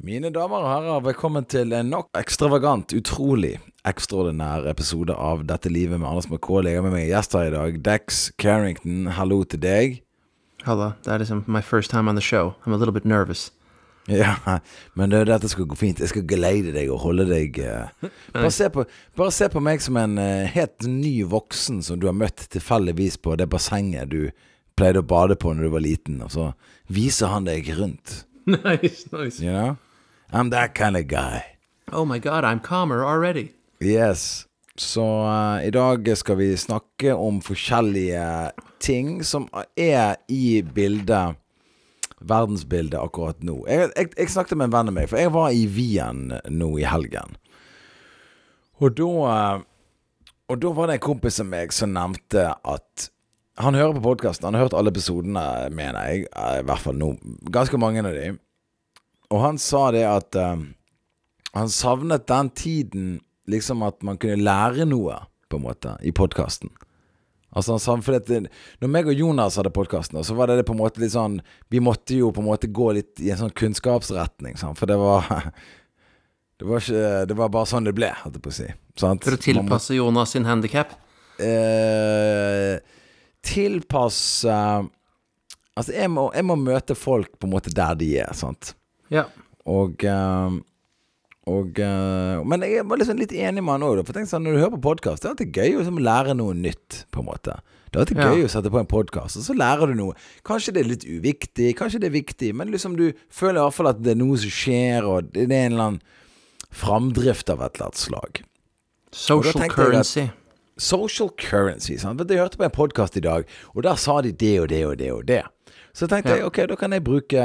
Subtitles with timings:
[0.00, 6.00] Mine damer og herrer, velkommen til en nok ekstravagant, utrolig ekstraordinær episode av Dette livet
[6.00, 6.70] med Anders McCauley.
[6.72, 7.74] Jeg har med meg gjester i dag.
[7.84, 9.98] Dex Carrington, hallo til deg.
[10.64, 10.94] Hallo.
[11.04, 12.54] Det er min my first time on the show.
[12.64, 13.50] I'm a little bit nervous.
[14.08, 14.38] Ja,
[14.96, 16.00] men det, dette skal gå fint.
[16.00, 17.92] Jeg skal geleide deg og holde deg uh.
[18.32, 18.86] bare, se på,
[19.20, 23.20] bare se på meg som en uh, helt ny voksen som du har møtt tilfeldigvis
[23.20, 24.32] på det bassenget du
[24.80, 26.48] pleide å bade på når du var liten, og så
[26.88, 28.22] viser han deg rundt.
[28.48, 29.44] nice, nice.
[29.44, 29.76] You know?
[30.32, 31.42] I'm that kind of guy.
[31.92, 33.52] Oh my god, I'm calmer already.
[33.80, 34.46] Yes.
[34.76, 41.36] Så uh, i dag skal vi snakke om forskjellige ting som er i bildet
[42.20, 43.62] Verdensbildet akkurat nå.
[43.68, 46.68] Jeg, jeg, jeg snakket med en venn av meg, for jeg var i Wien nå
[46.78, 47.36] i helgen.
[48.80, 49.62] Og da eh,
[50.50, 53.08] Og da var det en kompis av meg som nevnte at
[53.60, 54.48] han hører på podkasten.
[54.48, 56.24] Han har hørt alle episodene, mener jeg.
[56.32, 57.10] eh, I hvert fall nå.
[57.54, 58.32] Ganske mange av de.
[59.30, 60.70] Og han sa det at um,
[61.54, 63.10] han savnet den tiden
[63.50, 65.16] liksom at man kunne lære noe,
[65.50, 66.70] på en måte, i podkasten.
[67.50, 70.66] Altså han savnet, for det, Når meg og Jonas hadde podkasten, så var det, det
[70.68, 71.40] på en måte litt sånn
[71.72, 74.78] Vi måtte jo på en måte gå litt i en sånn kunnskapsretning, sant?
[74.78, 75.26] for det var
[76.62, 78.68] det var, ikke, det var bare sånn det ble, holdt jeg på å si.
[79.02, 79.26] Sant?
[79.26, 80.94] For å tilpasse Jonas sin handikap.
[81.42, 82.78] eh,
[83.42, 84.62] tilpasse
[85.78, 88.74] Altså, jeg må, jeg må møte folk på en måte der de er, sant.
[89.10, 89.24] Ja.
[89.66, 90.58] Og eh,
[91.50, 94.04] og, eh, men jeg var liksom litt enig med han òg.
[94.28, 97.04] Sånn, når du hører på podkast, det er alltid gøy å liksom lære noe nytt.
[97.10, 97.56] på en måte
[97.90, 98.28] Det er alltid Ja.
[98.30, 100.14] gøy å sette på en podkast, og så lærer du noe.
[100.44, 103.74] Kanskje det er litt uviktig, kanskje det er viktig, men liksom du føler i hvert
[103.74, 106.02] fall at det er noe som skjer, og det er en eller annen
[106.70, 108.42] framdrift av et eller annet slag.
[109.10, 110.30] Social at- currency.
[110.78, 111.96] Social currency.
[111.98, 112.20] Sant?
[112.20, 114.96] Jeg hørte på en podkast i dag, og der sa de det og det og
[114.98, 115.42] det og det.
[115.92, 117.42] Så tenkte jeg ok, da kan jeg bruke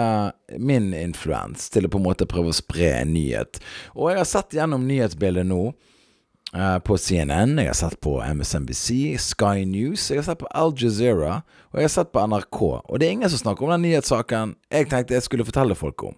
[0.61, 3.59] min influens til å på en måte prøve å spre en nyhet.
[3.95, 5.73] Og jeg har sett gjennom nyhetsbildet nå.
[6.55, 10.71] eh, på CNN, jeg har sett på MSNBC, Sky News, jeg har sett på Al
[10.77, 11.41] Jazeera,
[11.73, 12.61] og jeg har sett på NRK.
[12.85, 16.03] Og det er ingen som snakker om den nyhetssaken jeg tenkte jeg skulle fortelle folk
[16.11, 16.15] om.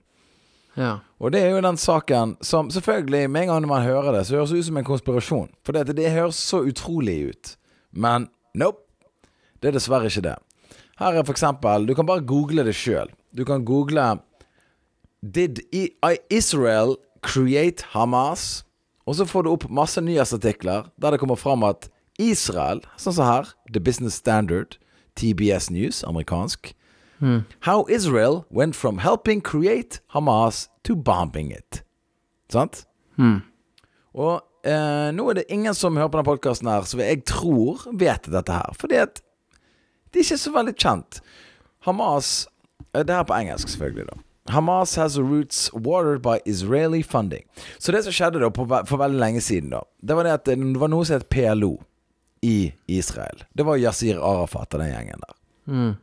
[0.77, 0.99] Ja.
[1.17, 4.35] Og det er jo den saken som selvfølgelig, med en gang man hører det, så
[4.38, 5.47] høres det ut som en konspirasjon.
[5.65, 7.55] For det, det høres så utrolig ut.
[7.91, 8.83] Men nope.
[9.57, 10.35] Det er dessverre ikke det.
[10.97, 13.09] Her er for eksempel Du kan bare google det sjøl.
[13.37, 14.19] Du kan google
[15.21, 15.59] Did
[16.29, 18.63] Israel create Hamas?
[19.05, 23.25] Og så får du opp masse nyhetsartikler der det kommer fram at Israel, sånn som
[23.25, 24.79] her, The Business Standard,
[25.15, 26.73] TBS News, amerikansk
[27.61, 31.83] How Israel went from helping create Hamas to bombing it.
[32.49, 32.85] Sant?
[34.13, 37.87] Og eh, nå er det ingen som hører på denne podkasten her, som jeg tror
[37.97, 38.75] vet dette her.
[38.77, 39.21] Fordi at
[40.12, 41.19] det er ikke så veldig kjent.
[41.88, 42.47] Hamas
[42.94, 44.22] eh, Det her på engelsk, selvfølgelig, da.
[44.53, 47.44] Hamas has roots watered by Israeli funding.
[47.78, 50.45] Så det som skjedde da på, for veldig lenge siden, da Det var det at
[50.47, 51.75] det var noe som het PLO
[52.41, 53.44] i Israel.
[53.53, 55.35] Det var Yasir Arafat og den gjengen der.
[55.68, 55.95] Mm.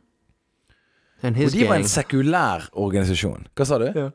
[1.25, 3.47] Og de de var en sekulær organisasjon.
[3.55, 3.87] Hva sa du?
[3.89, 4.11] Ja.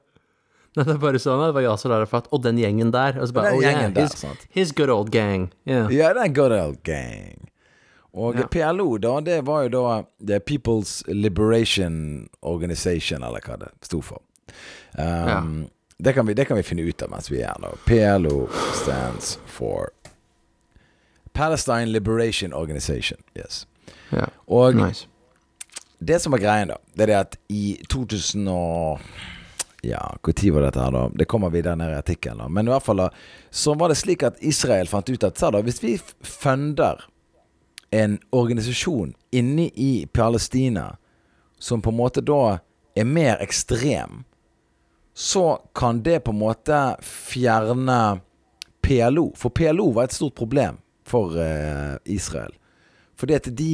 [0.78, 3.18] Nei, det er bare sånn, det var Yasir Arafat og den gjengen der.
[3.18, 5.48] Og så bare, Den oh, yeah, der, his, his good old gang.
[5.66, 5.90] Yeah.
[5.90, 7.49] Ja, det er good old gang.
[8.12, 8.46] Og Ja.
[8.50, 14.18] PLO, da, det var jo da The People's Liberation Organization, eller hva det sto for.
[14.98, 17.70] Um, det, kan vi, det kan vi finne ut av mens vi er her nå.
[17.86, 18.48] PLO
[18.82, 19.90] stands for
[21.32, 23.18] Palestine Liberation Organization.
[23.38, 23.66] Yes.
[24.10, 24.26] Ja.
[24.46, 25.06] Og Nice.
[25.98, 29.00] det som er greien, da, det er det at i 2000 og
[29.82, 31.06] Ja, når var dette her, da?
[31.16, 32.48] Det kommer videre ned i artikkelen, da.
[32.52, 33.06] Men i hvert fall, da,
[33.50, 37.00] så var det slik at Israel fant ut at da, hvis vi funder
[37.90, 40.96] en organisasjon inne i Palestina
[41.58, 42.58] som på en måte da
[42.94, 44.24] er mer ekstrem,
[45.14, 48.20] så kan det på en måte fjerne
[48.80, 49.30] PLO.
[49.36, 52.54] For PLO var et stort problem for eh, Israel.
[53.18, 53.72] Fordi at de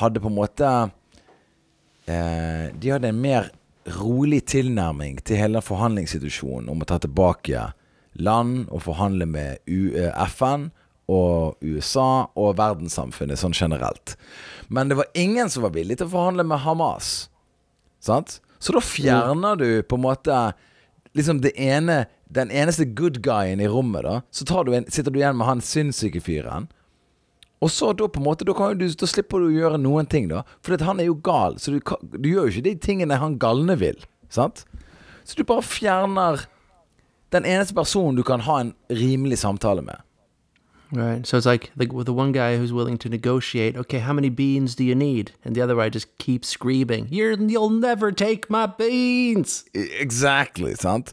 [0.00, 0.68] hadde på en måte
[2.08, 3.52] eh, De hadde en mer
[4.00, 7.68] rolig tilnærming til hele forhandlingssituasjonen om å ta tilbake
[8.18, 10.68] land og forhandle med U eh, FN
[11.08, 14.16] og USA og verdenssamfunnet sånn generelt.
[14.68, 17.28] Men det var ingen som var villig til å forhandle med Hamas.
[18.04, 18.38] Sant?
[18.58, 20.38] Så da fjerner du på en måte
[21.16, 24.18] liksom det ene Den eneste good guyen i rommet, da.
[24.30, 26.66] Så du en, sitter du igjen med han sinnssyke fyren.
[27.64, 30.28] Og så da på en måte Da, du, da slipper du å gjøre noen ting,
[30.28, 30.42] da.
[30.60, 31.80] For han er jo gal, så du,
[32.12, 33.96] du gjør jo ikke de tingene han galne vil.
[34.28, 34.66] Sant?
[35.24, 36.44] Så du bare fjerner
[37.32, 40.04] den eneste personen du kan ha en rimelig samtale med.
[40.92, 41.26] Right.
[41.26, 43.76] So it's like the, the one guy who's willing to negotiate.
[43.76, 45.32] Okay, how many beans do you need?
[45.44, 51.12] And the other guy just keeps screaming, You're, "You'll never take my beans." Exactly, sant?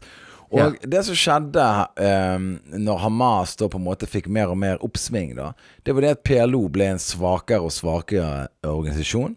[0.50, 1.64] Og det som skjedde
[1.98, 2.38] eh,
[2.78, 5.50] når Hamas da på en måte fikk mer og mer oppsving, da,
[5.84, 9.34] det var det at PLO ble en svakere og svakere organisasjon.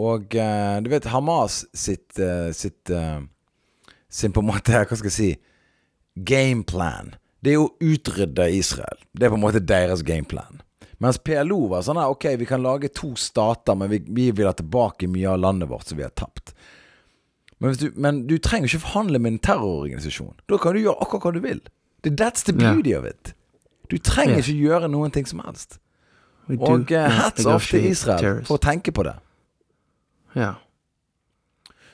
[0.00, 3.20] Og eh, du vet, Hamas sitt, eh, sitt eh,
[4.12, 5.30] Sin på en måte, hva skal jeg si
[6.28, 7.14] Gameplan.
[7.42, 9.00] Det er å utrydde Israel.
[9.12, 10.60] Det er på en måte deres gameplan.
[11.02, 14.46] Mens PLO var sånn her, ok, vi kan lage to stater, men vi, vi vil
[14.46, 16.52] ha tilbake mye av landet vårt som vi har tapt.
[17.58, 20.36] Men, du, men du trenger ikke forhandle med en terrororganisasjon.
[20.50, 21.60] Da kan du gjøre akkurat hva du vil.
[22.06, 23.34] That's the beauty of it.
[23.90, 24.46] Du trenger Yeah.
[24.46, 25.78] ikke gjøre noen ting som helst.
[26.48, 28.48] We Og yeah, hats off til Israel terrorist.
[28.48, 29.16] for å tenke på det.
[30.34, 30.54] Yeah.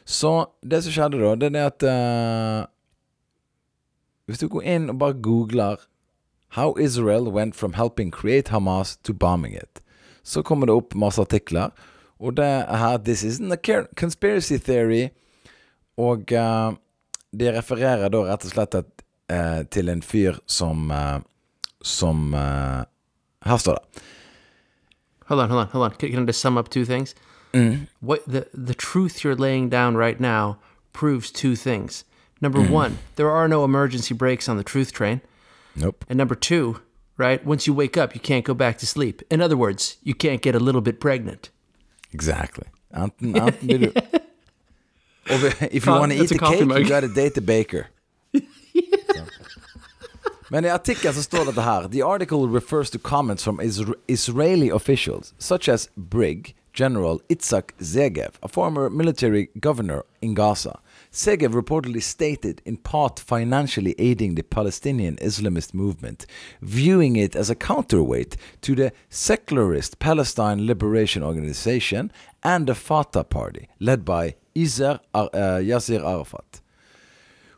[0.09, 0.31] Så
[0.65, 2.67] det som skjedde da, det er at eh,
[4.29, 5.77] Hvis du går inn og bare googler
[6.53, 9.81] 'How Israel went from helping create Hamas to bombing it',
[10.23, 11.71] så kommer det opp masse artikler.
[12.21, 15.09] Og det er her 'This isn't a conspiracy theory'.
[15.97, 16.73] Og eh,
[17.39, 21.21] de refererer da rett og slett et, eh, til en fyr som eh,
[21.83, 24.03] Som Her står det.
[25.27, 25.91] Hold on, hold on, hold on.
[25.91, 27.15] Can, I just sum up two things?
[28.01, 30.57] What the the truth you're laying down right now
[30.93, 32.05] proves two things.
[32.41, 32.71] Number mm.
[32.71, 35.21] one, there are no emergency brakes on the truth train,
[35.75, 36.05] Nope.
[36.09, 36.81] and number two,
[37.17, 37.45] right?
[37.45, 39.23] Once you wake up, you can't go back to sleep.
[39.31, 41.51] In other words, you can't get a little bit pregnant.
[42.13, 42.67] Exactly.
[42.95, 43.93] Enten, enten blir
[45.71, 46.89] if you want to eat the cake, you mug.
[46.89, 47.87] gotta date the baker.
[48.33, 49.25] Så.
[50.51, 53.61] Men i artikkelen så står dette her The article refers to comments from
[54.07, 60.79] Israeli officials, such as Brig General Itzhak Zegev, a former military governor in Gaza.
[61.19, 66.27] Zegev reportedly stated, in part financially aiding the Palestinian Islamist movement,
[66.63, 72.13] viewing it as a counterweight to the secularist Palestine Liberation Organization
[72.45, 76.61] and the Fatah Party, led by uh, Yasser Arafat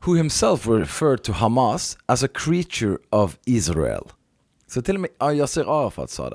[0.05, 4.11] who himself referred to Hamas as a creature of Israel.
[4.67, 6.29] Så til og med Yasser Arafat sa.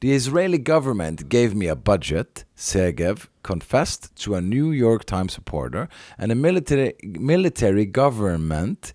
[0.00, 5.88] The Israeli government gave me a budget, Segev confessed to a New York Times reporter,
[6.18, 8.92] and the military, military government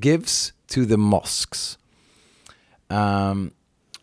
[0.00, 1.78] gives to the mosques.
[2.88, 3.50] Um,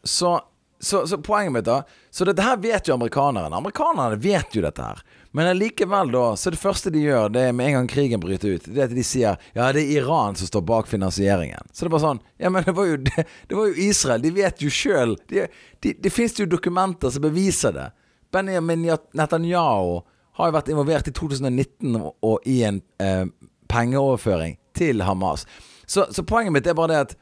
[0.03, 0.41] så,
[0.79, 3.55] så, så poenget mitt da Så dette her vet jo amerikanerne.
[3.55, 5.01] Amerikanerne vet jo dette her.
[5.37, 8.55] Men allikevel, da, så det første de gjør, det er med en gang krigen bryter
[8.55, 11.69] ut, det er at de sier ja, det er Iran som står bak finansieringen.
[11.69, 14.23] Så det er bare sånn Ja, men det var jo, det, det var jo Israel.
[14.25, 15.13] De vet jo sjøl.
[15.29, 15.45] Det
[15.85, 17.85] de, de fins jo dokumenter som beviser det.
[18.33, 19.99] Benjamin Netanyahu
[20.41, 23.29] har jo vært involvert i 2019 og, og i en eh,
[23.69, 25.45] pengeoverføring til Hamas.
[25.85, 27.15] Så, så poenget mitt er bare det at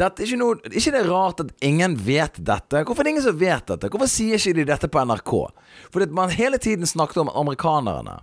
[0.00, 2.82] dette ikke, noe, ikke det er rart at ingen vet dette?
[2.84, 3.90] Hvorfor er det ingen som vet dette?
[3.92, 5.34] Hvorfor sier ikke de dette på NRK?
[5.94, 8.20] Fordi man hele tiden snakket om amerikanerne.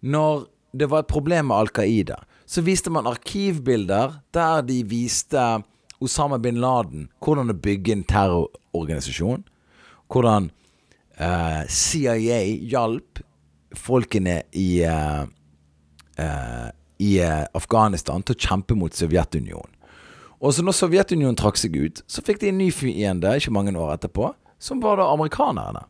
[0.00, 0.46] Når
[0.78, 5.44] det var et problem med Al Qaida, så viste man arkivbilder der de viste
[6.00, 9.44] Osama bin Laden hvordan å bygge en terrororganisasjon.
[10.08, 10.48] Hvordan
[11.18, 13.20] eh, CIA hjalp
[13.76, 15.24] folkene i eh,
[16.16, 16.68] eh,
[16.98, 19.74] i eh, Afghanistan til å kjempe mot Sovjetunionen.
[20.38, 23.74] Og så når Sovjetunionen trakk seg ut, så fikk de en ny fiende ikke mange
[23.74, 24.30] år etterpå,
[24.62, 25.84] som var da amerikanerne.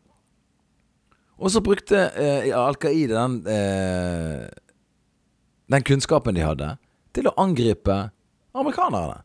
[1.39, 4.49] Og så brukte eh, Al Qaida den, eh,
[5.71, 6.75] den kunnskapen de hadde,
[7.15, 8.09] til å angripe
[8.57, 9.21] amerikanerne.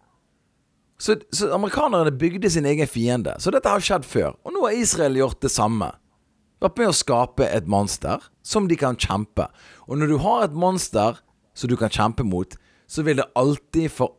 [1.02, 3.34] Så, så amerikanerne bygde sin egen fiende.
[3.40, 4.38] Så dette har skjedd før.
[4.46, 5.90] Og nå har Israel gjort det samme.
[6.64, 9.50] Vært med å skape et monster som de kan kjempe.
[9.90, 11.20] Og når du har et monster
[11.58, 12.56] som du kan kjempe mot,
[12.88, 14.14] så vil det alltid, for,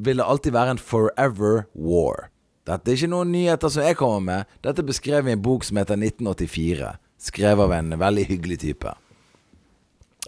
[0.00, 2.30] vil det alltid være en forever war.
[2.68, 4.56] Dette er ikke noen nyheter som jeg kommer med.
[4.64, 6.92] Dette er beskrevet i en bok som heter 1984.
[7.20, 8.94] Skrevet av en veldig hyggelig type.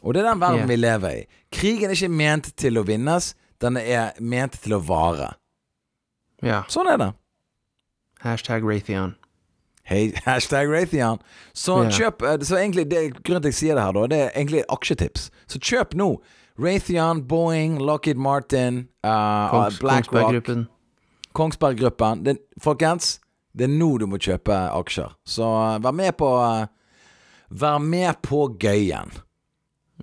[0.03, 0.69] Og det er den verden yeah.
[0.69, 1.25] vi lever i.
[1.55, 5.35] Krigen er ikke ment til å vinnes, den er ment til å vare.
[6.43, 6.67] Yeah.
[6.73, 7.11] Sånn er det.
[8.25, 9.15] Hashtag Raytheon.
[9.87, 11.23] Hey, hashtag Raytheon.
[11.55, 11.95] Så yeah.
[11.95, 14.33] kjøp eh, Så egentlig, det, grunnen til at jeg sier det her, da, det er
[14.35, 15.31] egentlig aksjetips.
[15.51, 16.11] Så kjøp nå.
[16.63, 20.67] Raytheon, Boeing, Lockheed Martin, uh, Kongs, BlackRock, Kongsberg-gruppen.
[21.33, 22.39] Kongsberg-gruppen.
[22.63, 23.17] Folkens,
[23.57, 25.13] det er nå du må kjøpe aksjer.
[25.29, 26.65] Så uh, vær med på uh,
[27.53, 29.11] Vær med på gøyen.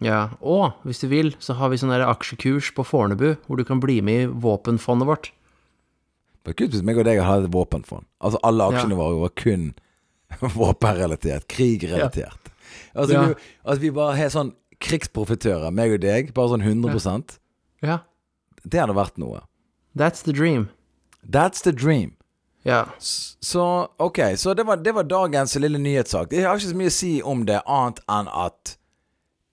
[0.05, 3.81] Ja, og hvis du vil, så har vi sånn aksjekurs på Fornebu, hvor du kan
[3.83, 5.31] bli med i våpenfondet vårt.
[6.39, 8.05] Det var kult hvis meg og deg hadde et våpenfond.
[8.23, 8.99] Altså Alle aksjene Ja.
[9.01, 9.65] våre var kun
[10.61, 11.47] våpenrelatert.
[11.51, 12.53] Krigrelatert.
[12.93, 13.25] Altså, Ja.
[13.27, 13.33] vi,
[13.65, 16.33] altså vi bare har sånn krigsprofitører, meg og deg.
[16.35, 17.37] Bare sånn 100%
[17.85, 18.01] Ja.
[18.63, 19.43] Det hadde vært noe.
[19.95, 20.69] That's the dream.
[21.23, 22.15] That's the dream.
[22.63, 22.85] Ja.
[22.99, 26.33] Så ok, så det var, det var dagens lille nyhetssak.
[26.35, 28.75] Jeg har ikke så mye å si om det, annet enn at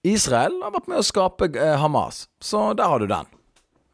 [0.07, 2.27] Israel har vært med å skape eh, Hamas.
[2.43, 3.27] Så der har du den.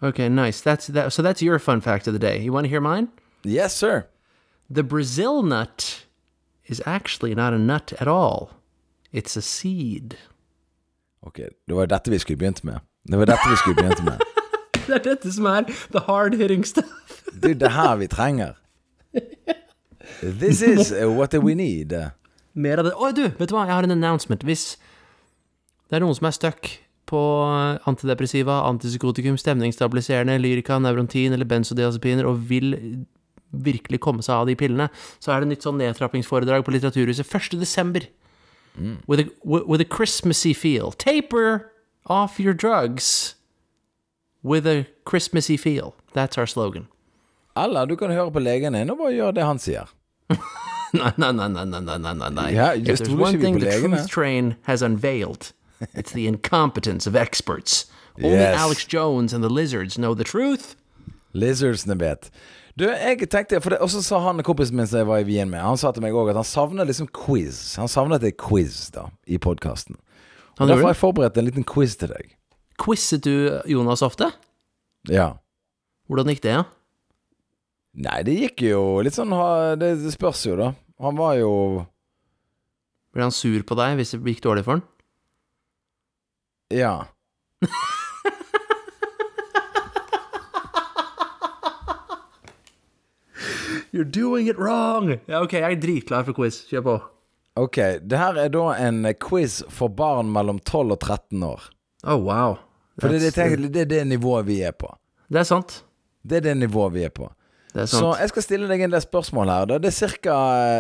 [0.04, 0.62] Ok, nice.
[0.62, 1.14] That's that.
[1.14, 2.42] So that's your fun fact of the day.
[2.42, 3.08] You want to hear mine?
[3.44, 4.08] Yes, sir.
[4.70, 6.06] The Brazil nut
[6.66, 8.52] is actually not a nut at all.
[9.12, 10.18] It's a seed.
[11.24, 12.84] Ok, det var dette vi skulle begynt med.
[13.08, 14.20] Det var dette vi skulle begynt med.
[14.84, 15.64] Det er dette som er
[15.94, 17.22] the hard hitting stuff.
[17.32, 18.58] Det er her vi trenger.
[20.20, 21.96] This is uh, what we need.
[22.54, 22.94] Mer av det.
[23.00, 23.64] Oi, du, vet du hva?
[23.64, 24.44] Jeg har en announcement.
[24.44, 24.76] Hvis
[25.88, 26.68] det er noen som er stuck
[27.08, 27.22] på
[27.90, 32.76] antidepressiva, antipsykotikum, stemningsstabiliserende, lyrika, nevrontin eller benzodiazepiner og vil
[33.54, 34.90] virkelig komme seg av de pillene,
[35.22, 38.10] så er det nytt sånn nedtrappingsforedrag på Litteraturhuset 1.
[38.80, 38.98] Mm.
[39.08, 40.92] with a w- with a Christmassy feel.
[40.92, 41.72] Taper
[42.08, 43.36] off your drugs
[44.44, 45.96] with a Christmassy feel.
[46.14, 46.88] That's our slogan.
[47.56, 49.88] Eller du kan höra på legen din og det han sier.
[50.94, 52.52] No, no, no, no, no, no, nei.
[52.54, 55.52] Ja, If one thing the truth train has unveiled,
[55.96, 57.88] it's the incompetence of experts.
[58.18, 58.60] Only yes.
[58.60, 60.76] Alex Jones and the lizards know the truth.
[61.34, 62.30] Lizards, vet.
[62.80, 65.28] Du, jeg tenkte, for det, Og så sa han kompisen min som jeg var i
[65.28, 67.76] Wien med, han sa til meg òg at han savner liksom quiz.
[67.78, 70.00] Han savnet et quiz da, i podkasten.
[70.58, 72.34] Han Derfor har jeg forberedt en liten quiz til deg.
[72.82, 74.32] Quizet du Jonas ofte?
[75.10, 75.36] Ja.
[76.10, 76.56] Hvordan gikk det?
[76.58, 76.64] Ja?
[77.94, 79.34] Nei, det gikk jo litt sånn
[79.78, 80.72] Det, det spørs jo, da.
[81.04, 81.52] Han var jo
[83.14, 84.86] Ble han sur på deg hvis det gikk dårlig for han?
[86.74, 86.96] Ja.
[93.94, 95.12] You're doing it wrong!
[95.30, 96.64] Ja, ok, jeg er dritklar for quiz.
[96.66, 96.96] Kjør på.
[97.62, 101.68] Ok, det her er da en quiz for barn mellom 12 og 13 år.
[102.04, 102.58] Oh, wow.
[102.98, 104.90] For det, er det nivået vi er på.
[105.30, 105.84] det er sant.
[106.26, 107.30] Det er det nivået vi er på.
[107.74, 109.66] Det er Så jeg skal stille deg en del spørsmål her.
[109.78, 110.34] Det er cirka,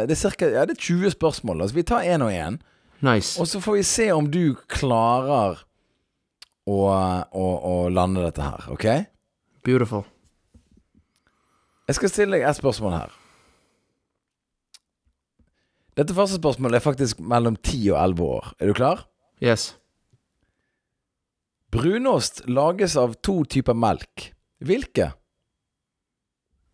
[0.10, 1.62] det er cirka ja, det er 20 spørsmål.
[1.62, 2.58] Altså, vi tar én og én.
[3.02, 3.40] Nice.
[3.42, 5.62] Og så får vi se om du klarer
[6.66, 6.80] å,
[7.30, 8.70] å, å lande dette her.
[8.74, 8.86] OK?
[9.66, 10.06] Beautiful.
[11.94, 13.12] Jeg skal stille deg et spørsmål her.
[15.94, 18.48] Dette første spørsmålet er faktisk mellom 10 og 11 år.
[18.58, 19.04] Er du klar?
[19.46, 19.76] Yes.
[21.70, 24.32] Brunost lages av to typer melk.
[24.66, 25.12] Hvilke?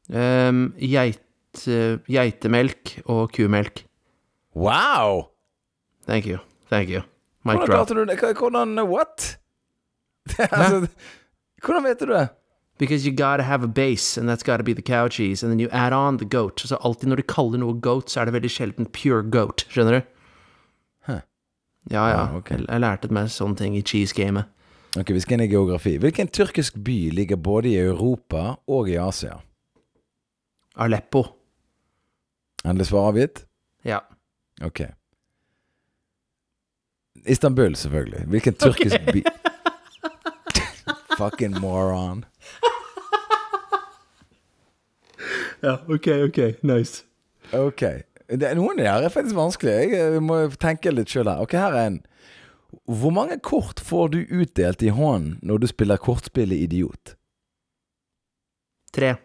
[0.07, 3.83] Um, geit, eh, geitemelk og kumelk.
[4.55, 5.33] Wow!
[6.07, 6.39] Thank you.
[6.71, 7.03] Thank you.
[7.43, 8.19] Mic Hvordan klarte du det?
[8.39, 9.35] Hvordan What?
[10.39, 10.87] altså,
[11.59, 12.29] hvordan vet du det?
[12.79, 15.59] Because you gotta have a base, and that's gotta be the cow cheese, and then
[15.59, 16.61] you add on the goat.
[16.65, 19.65] Så alltid når de kaller noe goat, så er det veldig sjelden pure goat.
[19.69, 20.13] Skjønner du?
[21.09, 21.19] Huh.
[21.91, 22.21] Ja, ja.
[22.21, 22.57] Ah, okay.
[22.57, 24.47] Jeg, jeg lærte meg sånne ting i cheese-gamet.
[24.97, 25.97] Ok, Vi skal inn i geografi.
[26.01, 29.35] Hvilken tyrkisk by ligger både i Europa og i Asia?
[30.79, 31.25] Aleppo.
[32.63, 33.43] Endelig svar avgitt?
[33.85, 33.99] Ja.
[34.63, 34.85] Ok.
[37.27, 38.25] Istanbul, selvfølgelig.
[38.31, 39.23] Hvilken tyrkisk by
[41.19, 42.25] Fucking moron.
[45.63, 46.39] Ja, ok, ok.
[46.63, 47.03] Nice.
[47.55, 47.83] Ok.
[48.29, 49.73] Det, noen av de her er faktisk vanskelig.
[49.73, 51.41] Jeg, jeg må tenke litt sjøl her.
[51.43, 51.99] Ok, her er en.
[52.85, 57.15] Hvor mange kort får du utdelt i hånden når du spiller kortspillet Idiot?
[58.93, 59.15] Tre.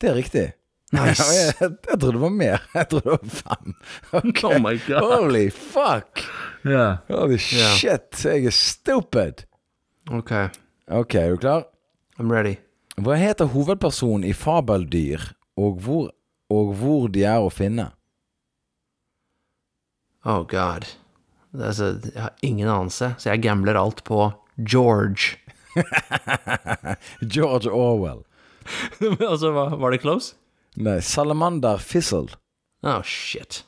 [0.00, 0.46] Det er riktig.
[0.94, 1.26] Nice.
[1.34, 2.62] jeg, jeg trodde det var mer.
[2.74, 3.74] Jeg trodde det var fem.
[4.20, 4.48] Okay.
[4.48, 5.02] Oh my god.
[5.06, 6.24] Holy fuck!
[6.66, 6.96] Yeah.
[7.08, 7.78] Holy shit.
[7.78, 9.44] shit, jeg er stupid.
[10.10, 10.32] Ok.
[10.90, 11.66] Ok, er du klar?
[12.18, 12.56] I'm ready.
[12.98, 15.30] Hva heter hovedpersonen i Fabeldyr,
[15.60, 16.10] og hvor,
[16.50, 17.90] og hvor de er å finne?
[20.26, 20.88] Oh god.
[21.54, 25.38] Altså, jeg har ingen anelse, så jeg gambler alt på George.
[27.34, 28.22] George Orwell.
[29.30, 30.34] altså, var det close?
[30.76, 32.28] Nei, Salamander Fizzle.
[32.82, 33.64] Oh, shit.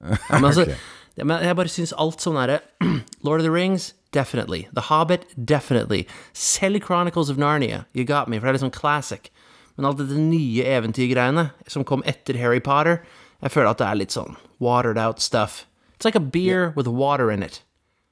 [0.00, 0.76] Ja, men altså, okay.
[1.16, 2.60] jeg bare syns alt sånn derre
[3.26, 4.68] Lord of the Rings, definitely.
[4.72, 6.06] The Hobbit, definitely.
[6.32, 9.30] Selv Chronicles of Narnia, you got me, for det er sånn classic.
[9.76, 13.02] Men alt dette nye eventyrgreiene som kom etter Harry Potter,
[13.42, 15.66] jeg føler at det er litt sånn watered out stuff.
[15.94, 17.62] It's like a beer with water in it.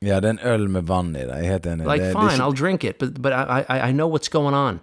[0.05, 1.41] Ja, det er en øl med vann i det.
[1.41, 1.87] Jeg er helt enig.
[1.87, 4.29] Like, det, det fine, ikke, I'll drink it, but, but I, I, I know what's
[4.29, 4.81] going on.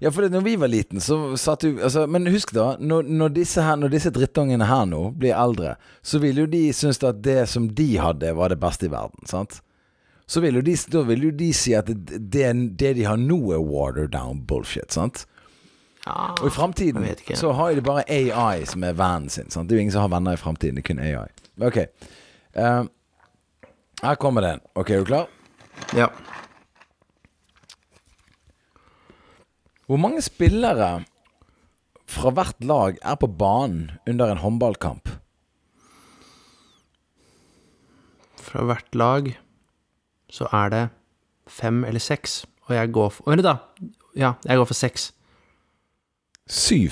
[0.00, 3.02] ja, for det, når vi var liten, så satt du altså, Men husk da, når,
[3.02, 7.02] når, disse her, når disse drittungene her nå blir eldre, så vil jo de synes
[7.04, 9.28] at det som de hadde, var det beste i verden.
[9.28, 9.60] Sant?
[10.30, 12.46] Så vil jo de, da vil jo de si at det, det,
[12.78, 14.92] det de har nå, er watered down bullshit.
[14.94, 15.24] Sant?
[16.06, 17.04] Ah, Og i framtiden
[17.36, 19.50] så har de bare AI som er vennen sin.
[19.52, 19.68] Sant?
[19.68, 21.26] Det er jo ingen som har venner i framtiden, det er kun AI.
[21.66, 21.80] Ok.
[22.56, 22.86] Uh,
[24.04, 24.62] her kommer den.
[24.78, 25.26] Ok, er du klar?
[25.98, 26.06] ja.
[29.90, 31.00] Hvor mange spillere
[32.06, 35.10] fra hvert lag er på banen under en håndballkamp?
[38.38, 39.32] Fra hvert lag
[40.30, 40.88] så er det
[41.50, 42.44] fem eller seks.
[42.68, 43.56] Og jeg går for Vent da.
[44.16, 45.12] Ja, jeg går for seks.
[46.46, 46.90] Syv.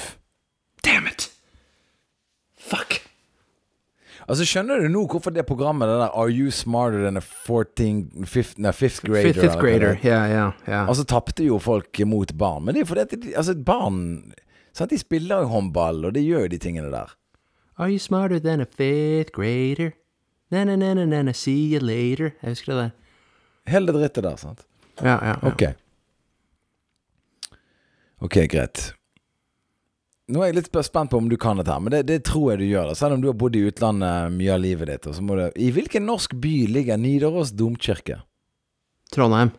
[0.84, 1.30] Damn it!
[2.58, 3.00] Fuck.
[4.28, 8.26] Altså Skjønner du nå hvorfor det programmet det der Are you smarter than a 14
[8.26, 9.32] fifth, nei, fifth grader?
[9.32, 9.96] Fifth, fifth grader.
[9.96, 10.02] er?
[10.04, 10.82] Ja, ja, ja.
[10.84, 12.64] Altså tapte jo folk mot barn.
[12.64, 14.34] Men det er fordi at altså, barn
[14.76, 14.90] sant?
[14.90, 17.14] De spiller jo håndball, og de gjør jo de tingene der.
[17.78, 19.90] Are you smarter than a fifth grader?
[20.50, 22.30] Na-na-na-na-na, see you later.
[22.42, 22.90] Jeg husker det der.
[23.68, 24.64] Hele det drittet der, sant.
[25.02, 25.48] Ja, ja, ja.
[25.52, 25.62] Ok.
[28.20, 28.92] Ok, greit.
[30.28, 32.50] Nå er jeg litt spent på om du kan dette her, men det, det tror
[32.52, 32.90] jeg du gjør.
[32.90, 35.06] da Selv om du har bodd i utlandet mye av livet ditt.
[35.08, 38.18] Du, I hvilken norsk by ligger Nidaros domkirke?
[39.14, 39.54] Trondheim.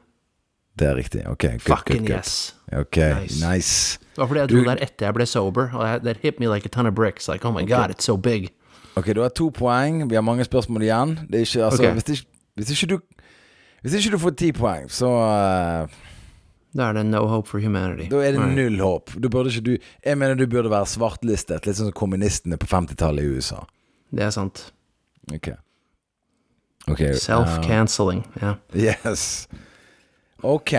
[0.77, 1.23] Det er riktig.
[1.27, 2.17] Ok, good, Fucking good, good.
[2.19, 2.55] yes.
[2.71, 3.39] Ok, Nice.
[3.41, 3.97] nice.
[4.13, 6.39] Det var fordi jeg Du- dro der etter jeg ble sober, og jeg- that hit
[6.39, 7.27] me like a ton of bricks.
[7.27, 8.51] Like, oh my god, it's so big.
[8.95, 10.07] Ok, du har to poeng.
[10.09, 11.15] Vi har mange spørsmål igjen.
[11.31, 11.93] Det er ikke, altså, okay.
[11.93, 12.99] hvis, ikke, hvis, ikke du,
[13.83, 15.97] hvis ikke du får ti poeng, så uh,
[16.75, 18.09] Da er det no hope for humanity.
[18.11, 18.55] Da er det Right.
[18.57, 19.13] null håp.
[19.17, 19.71] Du burde ikke, du,
[20.05, 23.63] jeg mener du burde være svartlistet, litt sånn som kommunistene på 50-tallet i USA.
[24.13, 24.67] Det er sant.
[25.33, 25.49] Ok.
[26.89, 27.01] Ok.
[27.01, 28.21] eh, Self-canceling.
[28.41, 28.55] Ja.
[28.73, 29.47] yes.
[30.45, 30.73] Ok.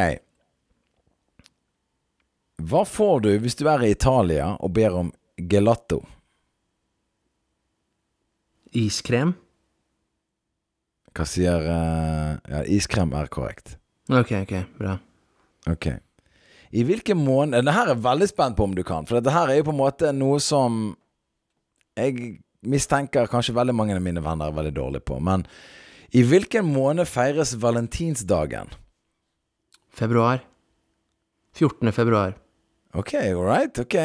[2.60, 5.12] Hva får du hvis du er i Italia og ber om
[5.50, 6.02] gelato?
[8.76, 9.34] Iskrem?
[11.16, 13.76] Hva sier uh, Ja, iskrem er korrekt.
[14.10, 14.98] Ok, ok, bra.
[15.70, 15.86] Ok.
[16.72, 19.34] I hvilken måned Det her er jeg veldig spent på om du kan, for dette
[19.34, 20.96] her er jo på en måte noe som
[21.98, 25.18] jeg mistenker kanskje veldig mange av mine venner er veldig dårlige på.
[25.20, 25.42] Men
[26.14, 28.70] i hvilken måned feires valentinsdagen?
[29.90, 30.40] Februar.
[31.58, 31.90] 14.
[31.92, 32.36] februar.
[32.94, 33.96] Ok, all right, ok.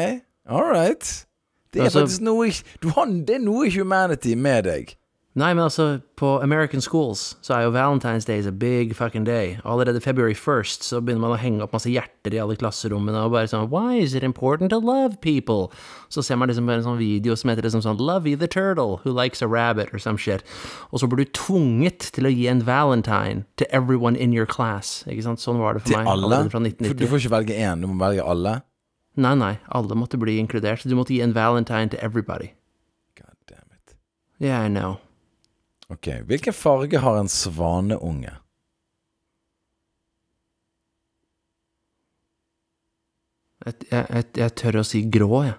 [0.46, 1.26] All right.
[1.72, 2.50] Det er Altså- faktisk noe
[2.82, 4.96] du har, Det er noe humanity med deg.
[5.36, 9.26] Nei, men altså, på American schools så er jo Valentine's Day is a big fucking
[9.26, 9.58] day.
[9.68, 13.34] Allerede February 1st så begynner man å henge opp masse hjerter i alle klasserommene og
[13.34, 15.68] bare sånn Why is it important to love people?
[16.08, 18.96] Så ser man liksom på en sånn video som heter liksom sånn Lovey the turtle
[19.04, 20.40] who likes a rabbit or some shit.
[20.88, 25.02] Og så blir du tvunget til å gi en valentine to everyone in your class.
[25.04, 25.44] Ikke sant?
[25.44, 26.42] Sånn var det for Til meg alle?
[26.48, 28.62] fra For du får ikke velge én, du må velge alle.
[29.20, 30.88] Nei, nei, alle måtte bli inkludert.
[30.88, 32.54] Du måtte gi en valentine to everybody.
[33.20, 33.96] God damn it.
[34.40, 34.96] Yeah, I know.
[35.92, 38.32] Ok, Hvilken farge har en svaneunge?
[43.66, 45.54] Jeg, jeg, jeg, tør å si grå, jeg.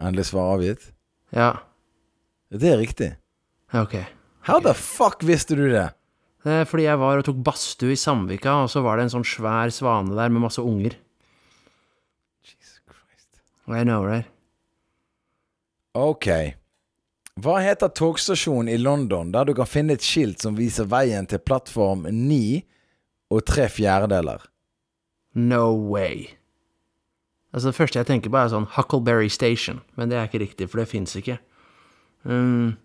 [0.00, 0.86] Endelig svar avgitt?
[1.32, 1.50] Ja.
[2.52, 3.10] Det er riktig.
[3.76, 3.98] Ok.
[4.48, 5.90] How the fuck visste du det?
[6.42, 9.14] Det er fordi jeg var og tok badstue i Sandvika, og så var det en
[9.16, 10.96] sånn svær svane der med masse unger.
[12.44, 13.40] Jesus Christ.
[13.70, 14.28] I know, right?
[15.94, 16.56] Ok.
[17.40, 21.40] Hva heter togstasjonen i London der du kan finne et skilt som viser veien til
[21.40, 22.60] plattform 9
[23.32, 24.44] og tre fjerdedeler?
[25.32, 26.28] No way.
[27.52, 30.68] Altså, det første jeg tenker på, er sånn Huckleberry Station, men det er ikke riktig,
[30.68, 31.38] for det fins ikke.
[32.24, 32.76] Um,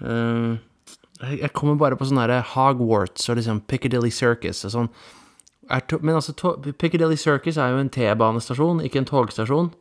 [0.00, 0.58] um,
[1.20, 4.90] jeg kommer bare på sånn herre Hogwarts og liksom Piccadilly Circus og sånn.
[5.88, 9.72] To, men altså, to, Piccadilly Circus er jo en T-banestasjon, ikke en togstasjon.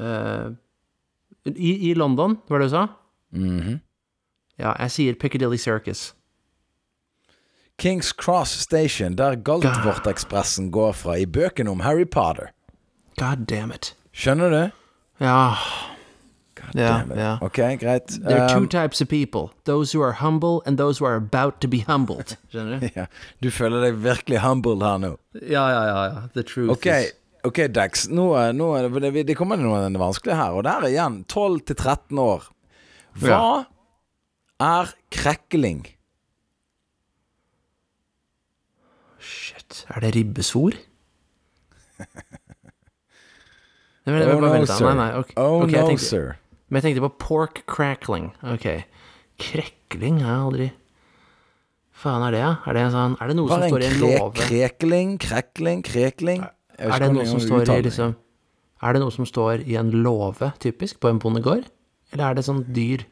[0.00, 0.46] Eh,
[1.46, 2.86] i, I London, var det du sa?
[3.32, 3.80] Mhm.
[4.58, 6.12] Ja, jeg sier Piccadilly Circus.
[7.78, 12.52] Kings Cross Station, der Galtvort-ekspressen går fra i bøkene om Harry Potter.
[13.16, 13.94] God damn it.
[14.12, 14.70] Skjønner du?
[15.24, 15.54] Ja,
[16.54, 17.16] God yeah, damn it.
[17.16, 17.42] Yeah.
[17.42, 18.06] Ok, greit.
[18.22, 19.50] There are two Um, types of people.
[19.64, 22.36] Those who are humble and those who are about to be humbled.
[22.52, 22.88] Skjønner du?
[22.96, 23.06] ja,
[23.42, 25.16] du føler deg virkelig humbled her nå.
[25.40, 26.04] Ja, ja, ja.
[26.04, 26.22] ja.
[26.34, 27.06] The truth okay.
[27.06, 27.12] is
[27.48, 28.06] ok Dex.
[28.12, 28.26] Nå,
[28.56, 28.68] nå
[29.02, 30.58] det, det, kommer noen vanskelig her.
[30.58, 32.46] Og der er igjen 12 til 13 år.
[33.22, 33.42] Hva
[34.62, 35.84] er krekling?
[39.22, 39.84] Shit.
[39.92, 40.78] Er det ribbesvor?
[44.02, 44.86] Nei, men, Oh bare no, vent sir.
[44.88, 45.34] Nei, nei, okay.
[45.38, 46.32] Oh okay, no, tenkte, sir.
[46.66, 48.32] Men jeg tenkte på pork crackling.
[48.50, 48.66] Ok.
[49.42, 50.68] Krekling har jeg aldri
[52.02, 52.52] Faen er det, ja?
[52.66, 54.46] Er det, en sånn, er det noe Hva som står i en låve?
[54.48, 55.12] krekling?
[55.22, 55.84] Krekling?
[55.86, 56.40] Krekling?
[56.78, 58.14] Jeg Er det noe som står i liksom
[58.82, 61.66] Er det noe som står i en låve, typisk, på en bondegård?
[62.12, 63.04] Eller er det sånn dyr?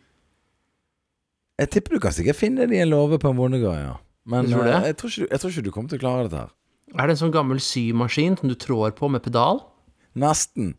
[1.60, 3.96] Jeg tipper du kan sikkert finne det i en låve på en bondegård, ja.
[4.30, 4.74] Men tror det?
[4.74, 6.52] eh, jeg, tror ikke, jeg tror ikke du kommer til å klare dette her.
[6.98, 9.60] Er det en sånn gammel symaskin som du trår på med pedal?
[10.18, 10.74] Nesten.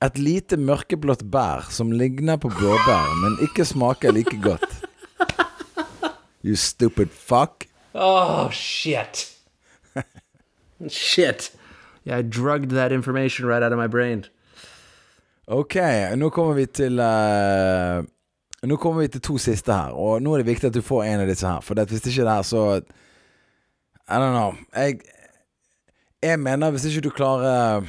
[0.00, 4.78] Et lite mørkeblått bær som ligner på blåbær, men ikke smaker like godt.
[6.46, 7.66] You stupid fuck.
[7.94, 9.26] Oh, shit.
[10.88, 11.50] shit.
[12.08, 14.24] Yeah, I drugged that information right out of my brain.
[15.46, 15.76] Ok,
[16.16, 18.04] nå kommer vi til uh,
[18.68, 21.04] Nå kommer vi til to siste her, og nå er det viktig at du får
[21.04, 21.60] en av disse her.
[21.64, 22.64] For det, hvis ikke det her, så
[24.08, 24.56] I don't know.
[24.74, 24.98] Jeg,
[26.24, 27.84] jeg mener hvis ikke du klarer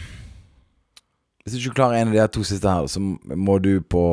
[1.44, 4.04] Hvis ikke du klarer en av de her to siste her, så må du på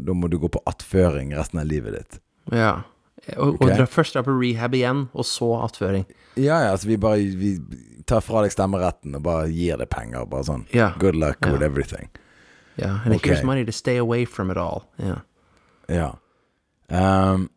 [0.00, 2.20] Da må du gå på attføring resten av livet ditt.
[2.52, 2.80] Ja.
[3.36, 3.68] Og, okay.
[3.68, 6.08] og dra først dra på rehab igjen, og så attføring.
[6.34, 7.58] Ja, ja, altså vi bare Vi
[8.06, 10.26] tar fra deg stemmeretten og bare gir deg penger.
[10.30, 10.96] Bare sånn yeah.
[11.02, 11.54] Good luck yeah.
[11.54, 12.10] with everything.
[12.76, 12.98] Ja.
[13.04, 13.30] And okay.
[13.30, 14.86] here's money to stay away from it all.
[14.96, 15.20] Ja.
[15.88, 16.12] Ja.
[16.88, 17.50] Um,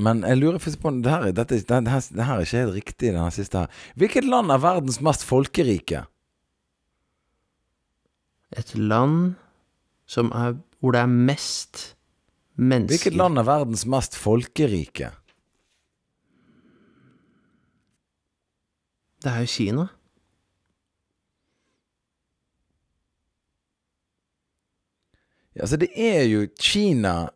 [0.00, 2.76] men jeg lurer faktisk på det her, dette, det, her, det her er ikke helt
[2.78, 3.84] riktig, den siste her.
[4.00, 6.06] Hvilket land er verdens mest folkerike?
[8.56, 9.34] Et land
[10.10, 11.82] som er hvor det er mest
[12.56, 15.12] mennesker Hvilket land er verdens mest folkerike?
[19.20, 19.86] Det er jo Kina.
[25.54, 27.28] Ja, altså, det er jo Kina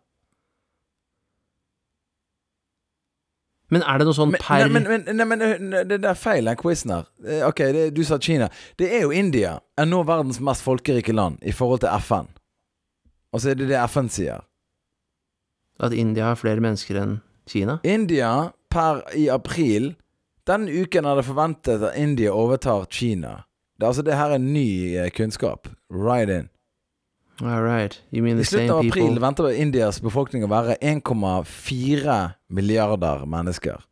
[3.73, 6.47] Men er det noe sånn per nei, men, men, nei, men det, det er feil,
[6.47, 7.07] den quizen her.
[7.27, 8.47] Eh, Ok, det, du sa Kina.
[8.79, 12.29] Det er jo India er nå verdens mest folkerike land i forhold til FN.
[13.35, 14.45] Og så er det det FN sier.
[15.83, 17.17] At India har flere mennesker enn
[17.51, 17.81] Kina?
[17.83, 18.31] India
[18.71, 19.95] per i april
[20.47, 23.45] Denne uken er det forventet at India overtar Kina.
[23.81, 25.69] Det, altså, det her er ny eh, kunnskap.
[25.91, 26.49] Right in.
[27.41, 28.03] All right.
[28.13, 32.19] You mean I the same slutten av april people venter Indias befolkning å være 1,4
[32.49, 33.83] milliarder mennesker.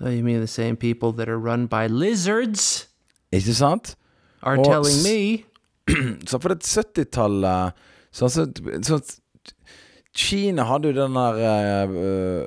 [0.00, 2.88] Oh, You mean the same people that are run by lizards
[3.32, 3.96] Ikke sant?
[4.42, 5.44] are Og telling me
[6.30, 7.72] Så på det 70-tallet
[8.12, 8.46] så, så,
[8.82, 8.98] så
[10.16, 11.36] Kina hadde jo den der
[11.84, 12.46] uh,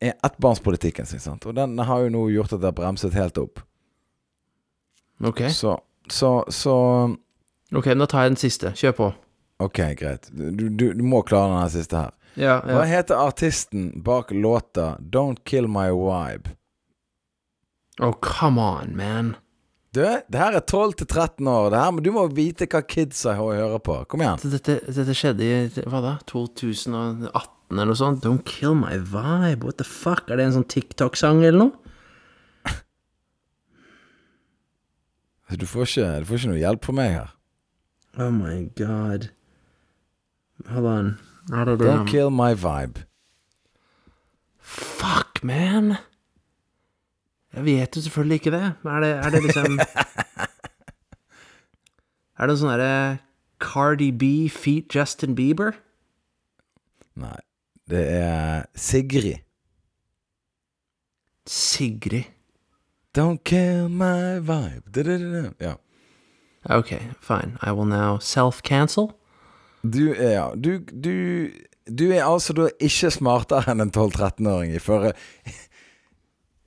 [0.00, 1.44] ettbarnspolitikken sin, sant.
[1.46, 3.60] Og den har jo nå gjort at det har bremset helt opp.
[5.20, 5.74] Ok, Så,
[6.08, 6.74] så, så
[7.76, 8.72] Ok, nå tar jeg den siste.
[8.74, 9.10] Kjør på.
[9.60, 10.30] Ok, greit.
[10.32, 12.16] Du, du, du må klare den siste her.
[12.40, 16.54] Ja, Hva heter artisten bak låta 'Don't Kill My Vibe'?
[18.00, 19.34] Oh, come on, man.
[19.92, 21.70] Du, det her er 12 til 13 år.
[21.70, 24.04] Det her, men du må vite hva kidsa hører på.
[24.08, 24.38] Kom igjen.
[24.54, 26.12] Dette, dette skjedde i hva da?
[26.30, 28.22] 2018 eller noe sånt?
[28.24, 29.62] Don't kill my vibe.
[29.64, 30.30] What the fuck?
[30.30, 31.72] Er det en sånn TikTok-sang eller noe?
[35.50, 37.30] Du får ikke, du får ikke noe hjelp fra meg her.
[38.22, 39.24] Oh my god.
[40.70, 41.08] Hold on.
[41.50, 41.80] Don't?
[41.82, 43.02] Don't kill my vibe.
[44.58, 45.96] Fuck, man.
[47.50, 48.62] Jeg vet jo selvfølgelig ikke det.
[48.84, 49.80] Men Er det, er det liksom
[52.40, 53.18] Er det sånn derre
[53.60, 55.72] Cardi B feat Justin Bieber?
[57.18, 57.40] Nei.
[57.90, 59.40] Det er Sigrid.
[61.46, 62.24] Sigrid.
[63.16, 64.84] Don't kill my vibe.
[64.94, 65.74] Da, da, da, Ja.
[66.76, 67.56] Ok, fine.
[67.62, 69.10] I will now self-cancel.
[69.82, 70.50] Du ja.
[70.54, 71.50] Du, du,
[71.88, 75.14] du er altså da ikke smartere enn en 12-13-åring i førre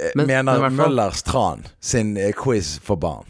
[0.03, 3.29] Men- men Mener men Møllers Tran sin eh, quiz for barn.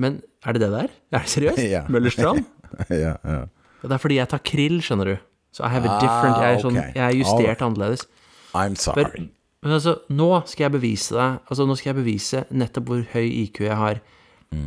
[0.00, 0.88] Men er det det der?
[1.12, 1.58] Er det seriøst?
[1.74, 1.82] Ja.
[1.92, 2.46] Møllerstrand?
[2.88, 3.40] ja, ja.
[3.82, 5.16] Det er fordi jeg tar krill, skjønner du.
[5.52, 8.06] Så I have a Ah, different Jeg er, sånn, jeg er justert annerledes.
[8.54, 9.04] I'm sorry.
[9.04, 9.30] Men,
[9.62, 13.26] men altså, nå skal jeg bevise deg Altså, nå skal jeg bevise nettopp hvor høy
[13.44, 14.00] IQ jeg har.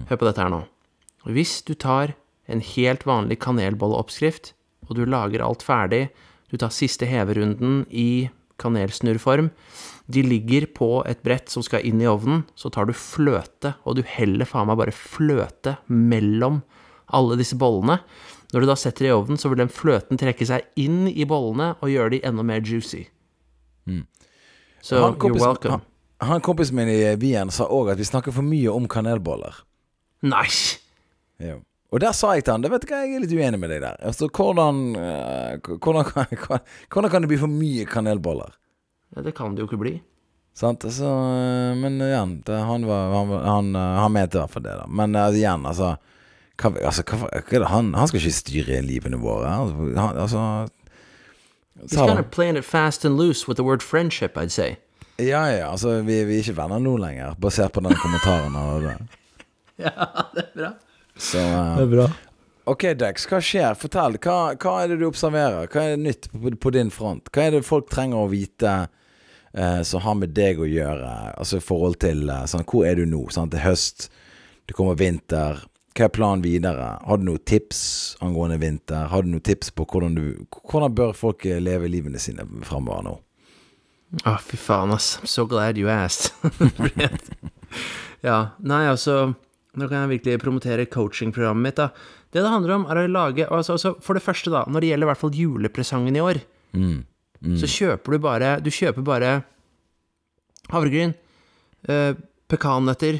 [0.09, 0.61] Hør på dette her nå.
[1.27, 2.13] Hvis du tar
[2.51, 4.53] en helt vanlig kanelbolleoppskrift,
[4.89, 6.09] og du lager alt ferdig,
[6.51, 9.49] du tar siste heverunden i kanelsnurrform,
[10.11, 13.95] de ligger på et brett som skal inn i ovnen, så tar du fløte, og
[13.97, 16.61] du heller faen meg bare fløte mellom
[17.13, 18.01] alle disse bollene.
[18.53, 21.25] Når du da setter det i ovnen, så vil den fløten trekke seg inn i
[21.25, 23.07] bollene og gjøre de enda mer juicy.
[24.83, 25.71] So, Han you're welcome.
[25.71, 25.81] Han,
[26.29, 29.63] han kompisen min i Wien sa òg at vi snakker for mye om kanelboller.
[30.23, 30.77] Nice!
[31.41, 31.57] Ja.
[31.93, 33.69] Og der sa jeg til han Det vet du hva, jeg er litt uenig med
[33.73, 33.97] deg der.
[34.01, 38.55] Altså, hvordan, eh, hvordan, kan, hvordan kan det bli for mye kanelboller?
[39.13, 39.93] Ja, det kan det jo ikke bli.
[40.57, 40.85] Sant?
[40.89, 44.65] Så, eh, men igjen, det, han, var, han, han, eh, han mente i hvert fall
[44.65, 44.87] det, da.
[44.89, 45.95] Men igjen, altså,
[46.63, 47.67] hva, altså hva, hva er?
[47.69, 49.52] Han, han skal ikke styre livene våre.
[49.52, 50.45] Altså, han, altså
[51.84, 54.78] He's kind of playing it fast and loose with the word friendship, I'd say.
[55.17, 58.56] Ja, ja, altså, vi, vi er ikke venner nå lenger, basert på den kommentaren.
[58.56, 58.95] Og det.
[59.84, 60.67] Ja, det er bra.
[61.17, 62.06] Så eh, bra.
[62.69, 63.73] Ok, Dex, hva skjer?
[63.76, 64.19] Fortell.
[64.21, 65.65] Hva, hva er det du observerer?
[65.67, 67.32] Hva er det nytt på, på din front?
[67.34, 71.10] Hva er det folk trenger å vite uh, som har med deg å gjøre?
[71.34, 73.26] Altså i forhold til uh, sånn, Hvor er du nå?
[73.34, 73.52] Sant?
[73.52, 74.08] Det er høst,
[74.69, 75.65] det kommer vinter.
[75.93, 76.88] Hva er planen videre?
[77.06, 77.82] Har du noen tips
[78.25, 79.06] angående vinter?
[79.12, 80.25] Har du noen tips på hvordan du
[80.58, 83.13] Hvordan bør folk eh, leve livene sine framover nå?
[84.25, 85.17] Å, fy faen, ass.
[85.21, 86.34] I'm so glad you asked.
[88.27, 88.38] ja.
[88.62, 89.34] Nei, altså
[89.73, 91.79] Nå kan jeg virkelig promotere coachingprogrammet mitt.
[91.79, 91.89] da.
[92.34, 94.89] Det det handler om, er å lage altså, altså, For det første, da, når det
[94.91, 96.41] gjelder i hvert fall julepresangen i år,
[97.60, 99.32] så kjøper du bare Du kjøper bare
[100.71, 101.13] havregryn,
[101.89, 102.13] eh,
[102.49, 103.17] pekannøtter,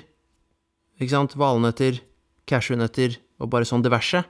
[1.02, 1.98] ikke sant, valnøtter,
[2.50, 4.24] cashewnøtter og bare sånn diverse.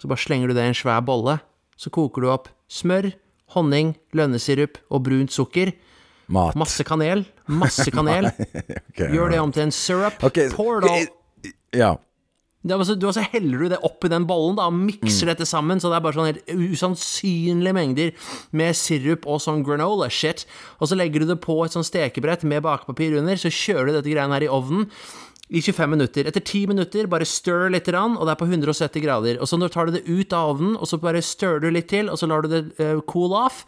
[0.00, 1.38] Så bare slenger du det i en svær bolle.
[1.78, 3.12] Så koker du opp smør,
[3.54, 5.72] honning, lønnesirup og brunt sukker.
[6.32, 6.56] Mat.
[6.56, 7.26] Masse kanel.
[7.46, 8.30] Masse kanel.
[8.90, 10.22] okay, Gjør det om til en syrup.
[10.24, 11.06] Okay, Pour it all
[11.76, 11.94] Ja.
[12.64, 14.86] Ja, altså, du, så heller du det opp i den bollen da, og Mm.
[14.88, 18.12] mikser dette sammen, så det er bare sånn helt usannsynlige mengder
[18.56, 20.46] med sirup og sånn granola-shit.
[20.80, 23.92] Og så legger du det på et sånn stekebrett med bakepapir under, så kjører du
[23.98, 24.88] dette greiene her i ovnen
[25.48, 26.28] i 25 minutter.
[26.28, 29.40] Etter 10 minutter, bare stir litt, og det er på 170 grader.
[29.40, 31.90] Og så nå tar du det ut av ovnen, og så bare stir du litt
[31.92, 33.64] til, og så lar du det uh, cool off.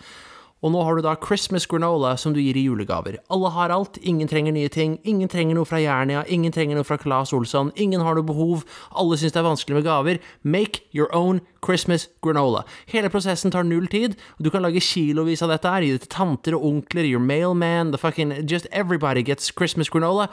[0.65, 3.19] Og nå har du da Christmas granola som du gir i julegaver.
[3.31, 4.97] Alle har alt, ingen trenger nye ting.
[5.05, 7.75] Ingen trenger noe fra Jernia, ingen trenger noe fra Claes Olsson.
[7.77, 8.65] Ingen har noe behov,
[8.97, 10.19] alle syns det er vanskelig med gaver.
[10.43, 12.65] Make your own Christmas granola.
[12.89, 15.85] Hele prosessen tar null tid, og du kan lage kilovis av dette her.
[15.85, 20.31] Gi det til tanter og onkler, your mailman, the fucking Just everybody gets Christmas granola.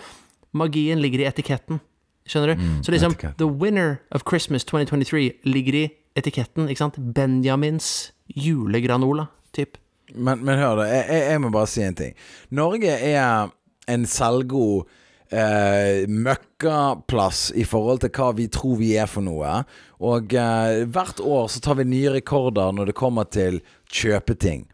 [0.53, 1.81] Magien ligger i etiketten.
[2.29, 2.65] Skjønner du?
[2.85, 3.37] Så liksom, etikett.
[3.37, 5.85] the winner of Christmas 2023 ligger i
[6.15, 6.99] etiketten, ikke sant?
[7.15, 9.77] Benjamins julegranola, typ.
[10.13, 10.89] Men, men hør, da.
[10.91, 12.13] Jeg, jeg, jeg må bare si en ting.
[12.53, 13.51] Norge er
[13.91, 14.85] en selvgod
[15.33, 19.63] eh, møkkaplass i forhold til hva vi tror vi er for noe.
[20.03, 23.61] Og eh, hvert år så tar vi nye rekorder når det kommer til
[23.91, 24.67] kjøpeting.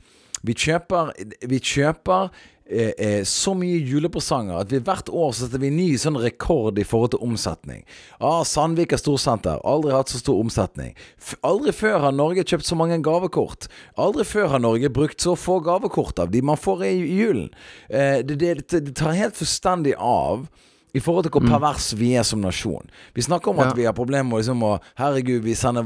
[0.46, 1.12] Vi kjøper,
[1.52, 2.30] vi kjøper
[2.70, 6.86] eh, eh, så mye julepresanger at vi hvert år setter vi ny sånn rekord i
[6.88, 7.84] forhold til omsetning.
[8.20, 9.60] Ah, Sandvika Storsenter.
[9.68, 10.96] Aldri hatt så stor omsetning.
[11.20, 13.70] F aldri før har Norge kjøpt så mange gavekort.
[14.00, 17.50] Aldri før har Norge brukt så få gavekort av de man får i julen.
[17.90, 20.48] Eh, det, det, det tar helt fullstendig av.
[20.96, 22.88] I forhold til hvor pervers vi er som nasjon.
[23.14, 23.74] Vi snakker om at Ja.
[23.78, 25.84] vi har problemer med liksom å Herregud, vi sender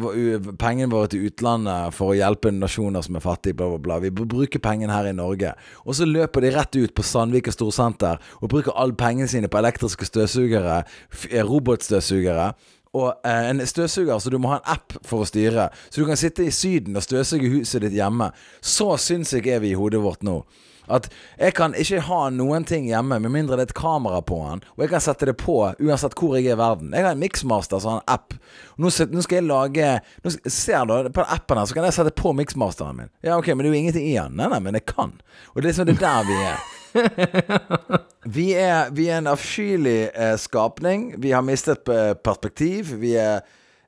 [0.58, 4.00] pengene våre til utlandet for å hjelpe nasjoner som er fattige, bla, bla, bla.
[4.00, 5.54] Vi bruker pengene her i Norge.
[5.86, 9.58] Og så løper de rett ut på Sandvika Storsenter og bruker alle pengene sine på
[9.60, 10.86] elektriske støvsugere,
[11.32, 12.54] eh, robotstøvsugere.
[12.94, 15.70] Og eh, en støvsuger så du må ha en app for å styre.
[15.90, 18.32] Så du kan sitte i Syden og støvsuge huset ditt hjemme.
[18.62, 20.44] Så sinnssyke er vi i hodet vårt nå.
[20.92, 21.08] At
[21.40, 24.64] jeg kan ikke ha noen ting hjemme med mindre det er et kamera på den,
[24.76, 26.92] og jeg kan sette det på uansett hvor jeg er i verden.
[26.92, 28.34] Jeg har en Mixmaster, sånn app.
[28.78, 29.90] Nå, skal- nå skal jeg lage
[30.26, 33.10] nå skal, Ser du, på appen her, så kan jeg sette på Mixmasteren min.
[33.24, 34.36] Ja, ok, men det er jo ingenting i den.
[34.36, 35.14] Nei, nei, men jeg kan.
[35.56, 36.64] Og det er liksom det er der vi er.
[38.24, 41.10] Vi er, vi er en avskyelig eh, skapning.
[41.20, 41.84] Vi har mistet
[42.24, 42.94] perspektiv.
[43.02, 43.42] Vi er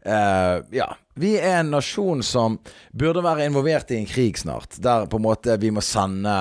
[0.06, 0.90] eh, Ja.
[1.16, 2.58] Vi er en nasjon som
[2.92, 4.76] burde være involvert i en krig snart.
[4.84, 6.34] Der på en måte vi må sende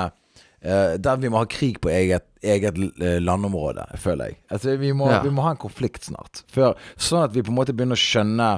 [0.65, 4.39] Der vi må ha krig på eget, eget eh, landområde, føler jeg.
[4.51, 5.19] Altså, vi, må, Ja.
[5.23, 6.41] vi må ha en konflikt snart.
[6.49, 8.49] Før, sånn at vi på en måte begynner å skjønne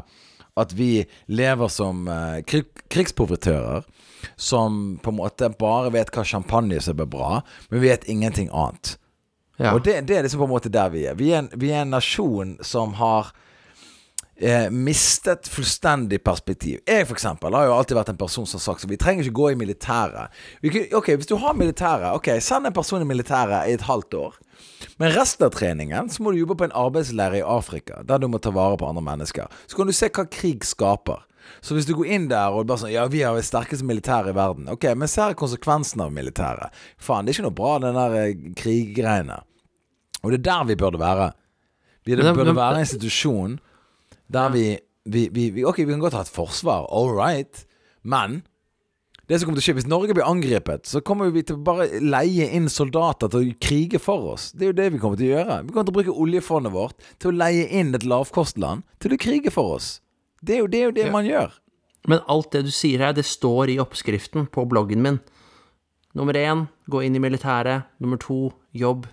[0.56, 3.82] at vi lever som uh, krig, krigsprofitører.
[4.40, 8.96] Som på en måte bare vet hva champagne som er bra, men vet ingenting annet.
[9.58, 9.74] Ja.
[9.74, 11.14] Og det, det er liksom på en måte der vi er.
[11.18, 13.32] Vi er en, vi er en nasjon som har
[14.40, 16.80] eh, mistet fullstendig perspektiv.
[16.86, 19.26] Jeg for eksempel har jo alltid vært en person som har sagt så vi trenger
[19.26, 20.34] ikke gå i militæret.
[20.94, 24.34] Ok, Hvis du har militæret, ok, send en person i militæret i et halvt år.
[24.98, 28.28] Men resten av treningen så må du jobbe på en arbeidsleir i Afrika, der du
[28.28, 29.48] må ta vare på andre mennesker.
[29.66, 31.24] Så kan du se hva krig skaper.
[31.62, 34.32] Så hvis du går inn der og bare sånn Ja, vi har det sterkeste militæret
[34.32, 34.66] i verden.
[34.72, 36.74] Ok, men se her konsekvensen av militæret.
[36.98, 39.38] Faen, det er ikke noe bra, den der eh, kriggreiene.
[40.24, 41.30] Og det er der vi burde være.
[42.06, 43.60] Vi burde være en institusjon
[44.32, 44.66] der vi,
[45.04, 47.64] vi, vi, vi Ok, vi kan godt ha et forsvar, all right,
[48.02, 48.42] men
[49.26, 51.62] det som kommer til å skje Hvis Norge blir angrepet, så kommer vi til å
[51.66, 54.52] bare leie inn soldater til å krige for oss.
[54.54, 55.56] Det er jo det vi kommer til å gjøre.
[55.66, 59.18] Vi kommer til å bruke oljefondet vårt til å leie inn et lavkostland til å
[59.18, 59.88] krige for oss.
[60.38, 61.10] Det er jo det, er jo det Ja.
[61.10, 61.56] man gjør.
[62.06, 65.18] Men alt det du sier her, det står i oppskriften på bloggen min.
[66.14, 67.82] Nummer én, gå inn i militæret.
[67.98, 69.08] Nummer to, jobb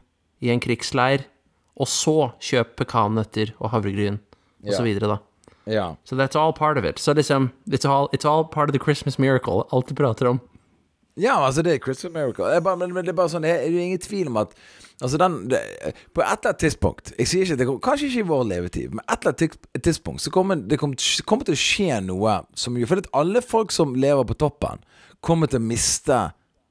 [0.46, 1.26] i en krigsleir.
[1.74, 4.20] Og så kjøp pekannøtter og havregryn,
[4.68, 5.18] og så videre, da.
[5.66, 5.96] Ja.
[6.04, 7.00] So that's all part of it.
[7.00, 9.64] Så liksom, it's all, it's all part of the Christmas miracle.
[9.72, 10.40] Alt du prater om.
[11.16, 12.46] Ja, altså det er Christmas Miracle.
[12.46, 14.56] Det er bare, men, men det er bare sånn Det er ingen tvil om at
[15.04, 15.60] Altså den det,
[16.10, 19.04] På et eller annet tidspunkt Jeg sier ikke det Kanskje ikke i vår levetid, men
[19.06, 20.98] et eller annet tidspunkt så kommer det kommer,
[21.30, 24.82] kommer til å skje noe som gjør For at alle folk som lever på toppen,
[25.22, 26.18] kommer til å miste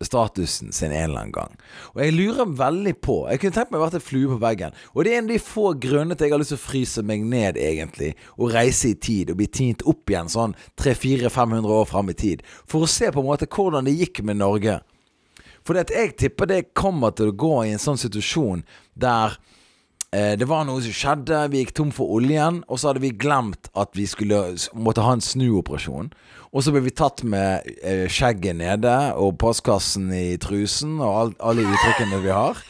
[0.07, 1.57] statusen sin en eller annen gang.
[1.95, 4.77] Og jeg lurer veldig på Jeg kunne tenkt meg å vært en flue på veggen.
[4.95, 7.05] Og det er en av de få grunnene til jeg har lyst til å fryse
[7.07, 8.13] meg ned, egentlig.
[8.39, 12.43] Og reise i tid og bli tint opp igjen sånn 300-400-500 år fram i tid.
[12.67, 14.81] For å se på en måte hvordan det gikk med Norge.
[15.63, 18.65] For jeg tipper det kommer til å gå i en sånn situasjon
[18.99, 19.39] der
[20.13, 23.71] det var noe som skjedde, vi gikk tom for oljen, og så hadde vi glemt
[23.73, 24.43] at vi skulle
[24.77, 26.11] måtte ha en snuoperasjon.
[26.53, 31.33] Og så ble vi tatt med eh, skjegget nede og postkassen i trusen og all,
[31.41, 32.61] alle uttrykkene vi har.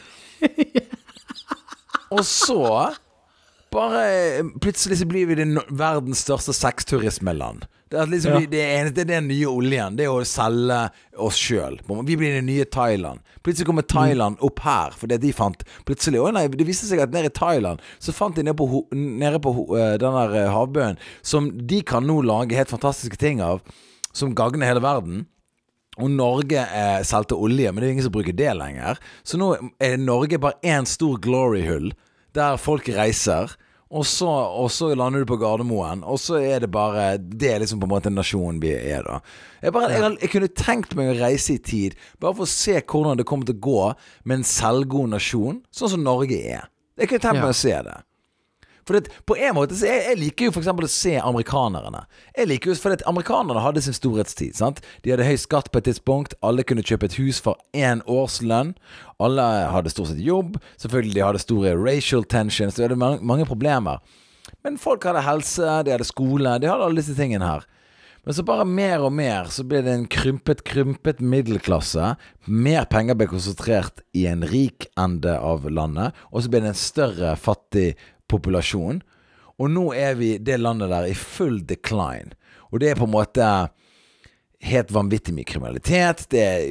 [2.13, 2.93] Og så
[3.73, 7.65] bare eh, Plutselig så blir vi det verdens største sexturismeland.
[7.93, 8.47] Det er, liksom, Ja.
[8.49, 9.95] det eneste det er den nye oljen.
[9.95, 10.77] Det er å selge
[11.21, 11.75] oss sjøl.
[12.07, 13.19] Vi blir den nye Thailand.
[13.45, 17.11] Plutselig kommer Thailand opp her, fordi de fant Plutselig, å nei, Det viste seg at
[17.13, 20.97] nede i Thailand så fant de nede på, nede på eh, den der eh, havbunnen
[21.21, 23.61] Som de kan nå lage helt fantastiske ting av,
[24.11, 25.27] som gagner hele verden.
[25.99, 28.97] Og Norge eh, solgte olje, men det er ingen som bruker det lenger.
[29.23, 31.91] Så nå er Norge bare én stor glory-hull,
[32.33, 33.53] der folk reiser.
[33.93, 37.59] Og så, og så lander du på Gardermoen, og så er det bare Det er
[37.61, 39.19] liksom på en måte nasjonen vi er, da.
[39.61, 42.79] Jeg, bare, jeg, jeg kunne tenkt meg å reise i tid, bare for å se
[42.81, 43.83] hvordan det kommer til å gå
[44.25, 46.65] med en selvgod nasjon, sånn som Norge er.
[46.97, 47.45] Jeg kunne tenkt Ja.
[47.45, 47.95] meg å se det.
[48.87, 52.03] For det, på en måte så jeg, jeg liker jo eksempel å se amerikanerne.
[52.37, 54.57] Jeg liker jo, for det, Amerikanerne hadde sin storhetstid.
[54.59, 54.81] sant?
[55.03, 56.35] De hadde høy skatt på et tidspunkt.
[56.43, 58.73] Alle kunne kjøpe et hus for én årslønn.
[59.23, 60.57] Alle hadde stort sett jobb.
[60.81, 62.75] Selvfølgelig de hadde store racial tensions.
[62.75, 64.03] De hadde mange, mange problemer.
[64.63, 67.67] Men folk hadde helse, de hadde skole, de hadde alle disse tingene her.
[68.23, 72.13] Men så bare mer og mer så ble det en krympet, krympet middelklasse.
[72.47, 76.79] Mer penger ble konsentrert i en rik ende av landet, og så ble det en
[76.79, 77.89] større fattig
[78.33, 79.01] populasjon.
[79.61, 82.33] Og nå er vi det landet der i full decline.
[82.73, 83.49] Og det er på en måte
[84.63, 86.25] helt vanvittig mye kriminalitet.
[86.33, 86.63] Det er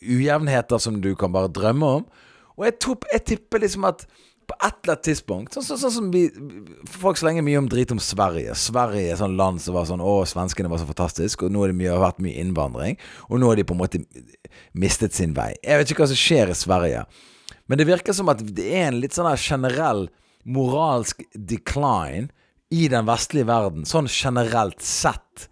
[0.00, 2.10] ujevnheter som du kan bare drømme om.
[2.58, 4.04] Og jeg, top, jeg tipper liksom at
[4.50, 6.24] på et eller annet tidspunkt Sånn, så, så, som vi
[6.90, 8.56] Folk slenger mye om drit om Sverige.
[8.58, 11.70] Sverige er sånn land som var sånn Å, svenskene var så fantastiske, og nå har
[11.70, 12.98] det mye, vært mye innvandring.
[13.30, 14.02] Og nå har de på en måte
[14.74, 15.52] mistet sin vei.
[15.62, 17.04] Jeg vet ikke hva som skjer i Sverige.
[17.70, 20.08] Men det virker som at det er en litt sånn generell
[20.44, 22.30] moralsk decline
[22.70, 25.48] i den vestlige verden, sånn generelt sett,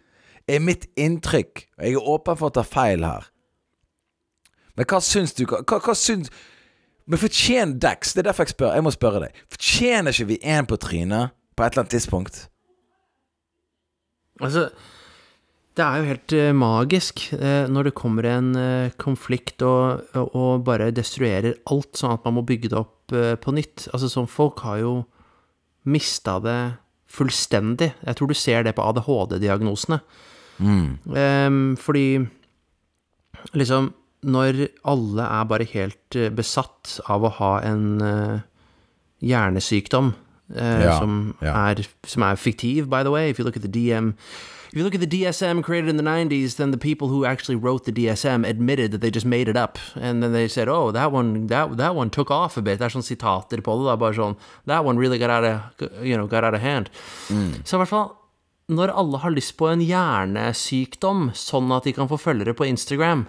[0.49, 1.67] er mitt inntrykk.
[1.77, 3.27] Og jeg er åpen for å ta feil her.
[4.79, 5.45] Men hva syns du?
[5.49, 6.31] Hva, hva syns
[7.09, 8.75] Men fortjener Dex Det er derfor jeg spør.
[8.77, 9.39] Jeg må spørre deg.
[9.51, 12.43] Fortjener ikke vi én på trynet på et eller annet tidspunkt?
[14.39, 14.69] Altså,
[15.79, 20.65] det er jo helt eh, magisk eh, når det kommer en eh, konflikt og, og,
[20.67, 23.87] bare destruerer alt, sånn at man må bygge det opp på nytt.
[23.95, 24.91] Altså, sånn folk har jo
[25.89, 26.59] mista det
[27.09, 27.95] fullstendig.
[28.05, 30.03] Jeg tror du ser det på ADHD-diagnosene.
[30.59, 31.77] Mm.
[31.79, 32.19] fordi
[33.55, 33.93] liksom
[34.27, 38.01] Når alle er bare helt besatt av å ha en
[39.23, 40.11] hjernesykdom
[40.51, 41.55] Ja, som, ja.
[41.71, 43.31] Er, som er fiktiv, by the way.
[43.31, 44.17] If you look at the DM
[44.69, 47.57] If you look at the DSM created in the 90s, then the people who actually
[47.57, 49.79] wrote the DSM admitted that they just made it up.
[49.97, 52.79] And then they said, oh, that one, that, that one took off a bit.
[52.79, 54.37] Det er sånn sitater på det, da, bare sånn
[54.69, 56.91] That one really got out of, you know, got out of hand.
[57.65, 58.13] Så i hvert fall,
[58.69, 63.25] når alle har lyst på en hjernesykdom, sånn at de kan få følgere på Instagram,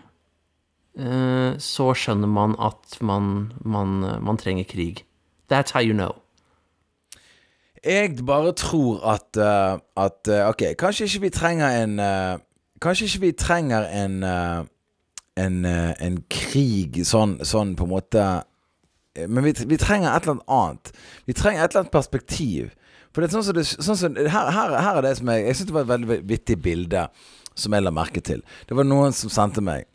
[0.99, 5.05] eh, så skjønner man at man, man, man trenger krig.
[5.47, 6.19] That's how you know.
[7.85, 12.41] Jeg bare tror at, uh, at uh, Ok, kanskje ikke vi trenger en uh,
[12.81, 14.23] Kanskje ikke vi trenger en
[15.39, 18.23] en, en krig sånn, sånn på en måte
[19.15, 20.91] Men vi, vi trenger et eller annet annet.
[21.27, 22.73] Vi trenger et eller annet perspektiv.
[23.13, 25.45] For det er sånn som det, sånn som, her, her, her er det som jeg
[25.45, 27.05] Jeg syns det var et veldig vittig bilde
[27.59, 28.43] som jeg la merke til.
[28.67, 29.87] Det var noen som sendte meg.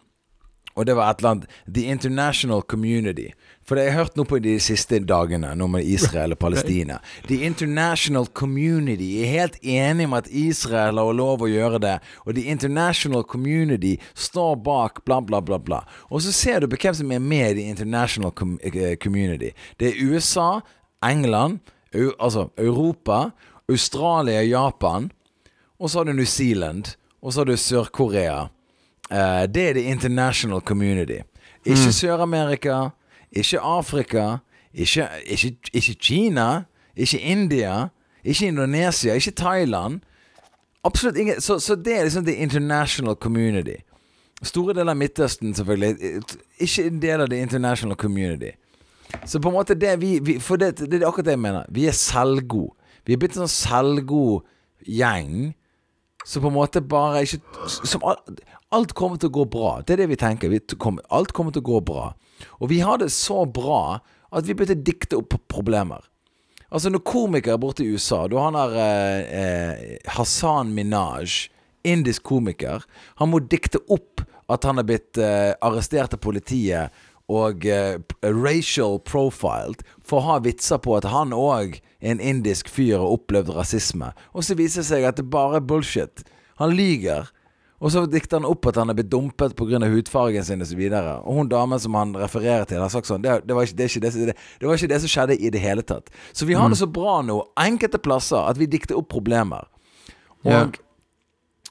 [0.74, 3.30] Og det var et eller annet The International Community.
[3.64, 6.98] For det har jeg hørt noe på de siste dagene, nå med Israel og Palestina.
[7.28, 11.94] The International Community er helt enig med at Israel har lov å gjøre det.
[12.28, 15.80] Og The International Community står bak bla, bla, bla, bla.
[16.10, 19.54] Og så ser du på hvem som er med i The International eh, Community.
[19.80, 20.60] Det er USA,
[21.04, 21.62] England,
[21.94, 23.30] eu altså Europa,
[23.68, 25.08] Australia, Japan.
[25.80, 26.96] Og så har du New Zealand.
[27.22, 28.50] Og så har du Sør-Korea.
[29.10, 31.22] Eh, det er the international community.
[31.64, 32.90] Ikke Sør-Amerika,
[33.34, 34.36] ikke Afrika,
[34.74, 36.62] ikke, ikke, ikke Kina,
[36.96, 37.88] ikke India,
[38.24, 40.00] ikke Indonesia, ikke Thailand.
[40.84, 43.80] Absolutt ingen Så, så det er liksom the international community.
[44.42, 46.22] Store deler av Midtøsten, selvfølgelig.
[46.58, 48.50] Ikke en del av the international community.
[49.26, 51.64] Så på en måte det vi, vi For det, det er akkurat det jeg mener.
[51.68, 52.74] Vi er selvgode.
[53.06, 54.44] Vi er blitt en sånn selvgod
[54.84, 55.54] gjeng.
[56.24, 57.42] Så på en måte bare ikke
[58.00, 59.76] alt, alt kommer til å gå bra.
[59.84, 60.52] Det er det vi tenker.
[60.52, 62.10] Vi kom, alt kommer til å gå bra.
[62.60, 64.00] Og vi har det så bra
[64.34, 66.06] at vi begynte å dikte opp problemer.
[66.74, 71.50] Altså Når komikere borte i USA Du har der eh, eh, Hassan Minaj,
[71.86, 72.82] indisk komiker.
[73.20, 78.98] Han må dikte opp at han er blitt eh, arrestert av politiet og uh, racial
[79.00, 83.54] profiled for å ha vitser på at han òg er en indisk fyr og opplevd
[83.56, 84.10] rasisme.
[84.36, 86.20] Og så viser det seg at det bare er bullshit.
[86.60, 87.30] Han lyger.
[87.80, 89.80] Og så dikter han opp at han er blitt dumpet pga.
[89.88, 90.78] hudfargen sin osv.
[90.88, 93.76] Og, og hun damen som han refererer til, har sagt sånn det, det, var ikke,
[93.76, 94.36] det, ikke det,
[94.68, 96.12] var ikke det som skjedde i det hele tatt.
[96.32, 99.64] Så vi har det så bra nå, enkelte plasser, at vi dikter opp problemer.
[100.44, 100.76] Og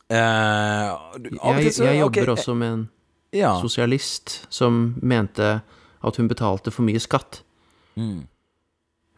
[0.10, 0.90] eh,
[1.22, 2.90] du- og Jeg, så- jeg jobber okay, også med en
[3.34, 3.56] ja.
[3.62, 5.58] sosialist som mente
[6.04, 7.42] at hun betalte for mye skatt.
[7.96, 8.26] Mm.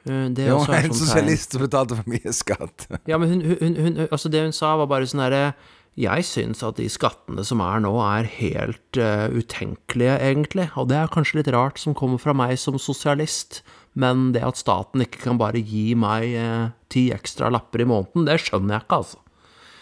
[0.05, 2.85] Det Jo, også en sosialist som betalte for mye skatt.
[3.09, 5.55] Ja, men hun, hun, hun, hun, altså det hun sa var bare sånn herre
[5.97, 10.67] Jeg syns at de skattene som er nå, er helt uh, utenkelige, egentlig.
[10.75, 13.63] Og det er kanskje litt rart som kommer fra meg som sosialist,
[13.95, 18.25] men det at staten ikke kan bare gi meg eh, ti ekstra lapper i måneden,
[18.27, 19.21] det skjønner jeg ikke, altså.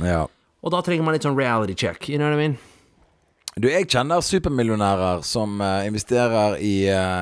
[0.06, 0.20] Ja.
[0.62, 2.60] Og da trenger man litt sånn reality check, you know what I mean?
[3.54, 7.22] Du, jeg kjenner supermillionærer som uh, investerer i uh,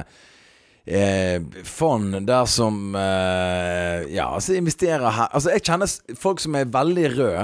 [0.87, 6.71] eh, fond der som uh, Ja, altså investerer her Altså, jeg kjenner folk som er
[6.71, 7.43] veldig røde,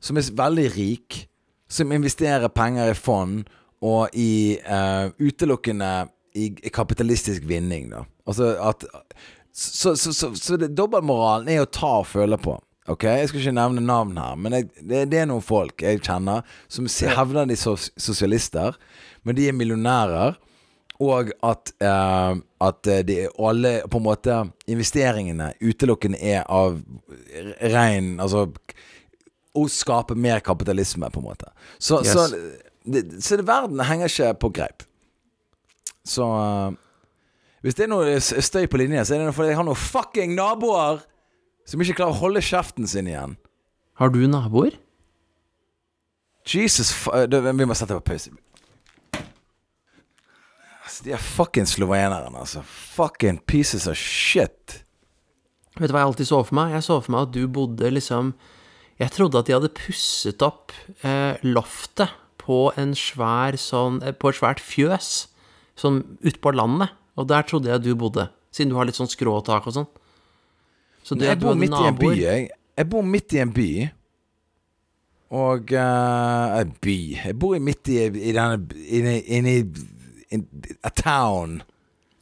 [0.00, 1.22] som er veldig rik,
[1.68, 3.48] som investerer penger i fond
[3.84, 4.58] og i
[5.22, 8.02] utelukkende i kapitalistisk vinning, da.
[8.26, 8.84] Altså at
[9.52, 12.52] Så, så, så, så dobbeltmoralen er å ta og føle på.
[12.88, 16.00] Ok, Jeg skal ikke nevne navn her, men jeg, det, det er noen folk jeg
[16.00, 18.78] kjenner som hevder de er sos, sosialister,
[19.28, 20.38] men de er millionærer.
[21.04, 26.80] Og at, eh, at eh, de alle på en måte investeringene utelukkende er av
[27.62, 28.48] rein Altså
[29.54, 31.52] å skape mer kapitalisme, på en måte.
[31.78, 32.12] Så, Yes.
[32.12, 32.26] så,
[32.84, 34.82] det, så det, verden henger ikke på greip.
[36.06, 36.74] Så eh,
[37.62, 40.34] Hvis det er noe støy på linjen, så er det fordi jeg har noen fucking
[40.38, 41.04] naboer
[41.68, 43.36] som ikke klarer å holde kjeften sin igjen.
[44.00, 44.76] Har du naboer?
[46.48, 48.30] Jesus fu- eh, Vi må sette på pause.
[50.84, 52.62] Altså, de er fucking slovenerne, altså.
[52.64, 54.82] Fucking pieces of shit.
[55.78, 56.72] Vet du hva jeg alltid så for meg?
[56.74, 58.32] Jeg så for meg at du bodde liksom
[58.98, 60.72] Jeg trodde at de hadde pusset opp
[61.06, 62.10] eh, loftet
[62.40, 65.28] på en svær sånn eh, På et svært fjøs
[65.78, 66.90] sånn utpå landet.
[67.18, 69.86] Og der trodde jeg du bodde, siden du har litt sånn skråtak og sånn.
[71.08, 72.48] Så det Jeg bor midt i en by, jeg.
[72.78, 73.68] Jeg bor midt i en by.
[75.30, 79.48] Og uh, En by Jeg bor midt i, i denne Inni in,
[80.32, 80.46] in,
[80.84, 81.62] A town.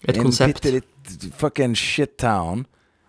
[0.07, 0.61] Et En konsept.
[0.61, 2.66] bitte litt fucking shit town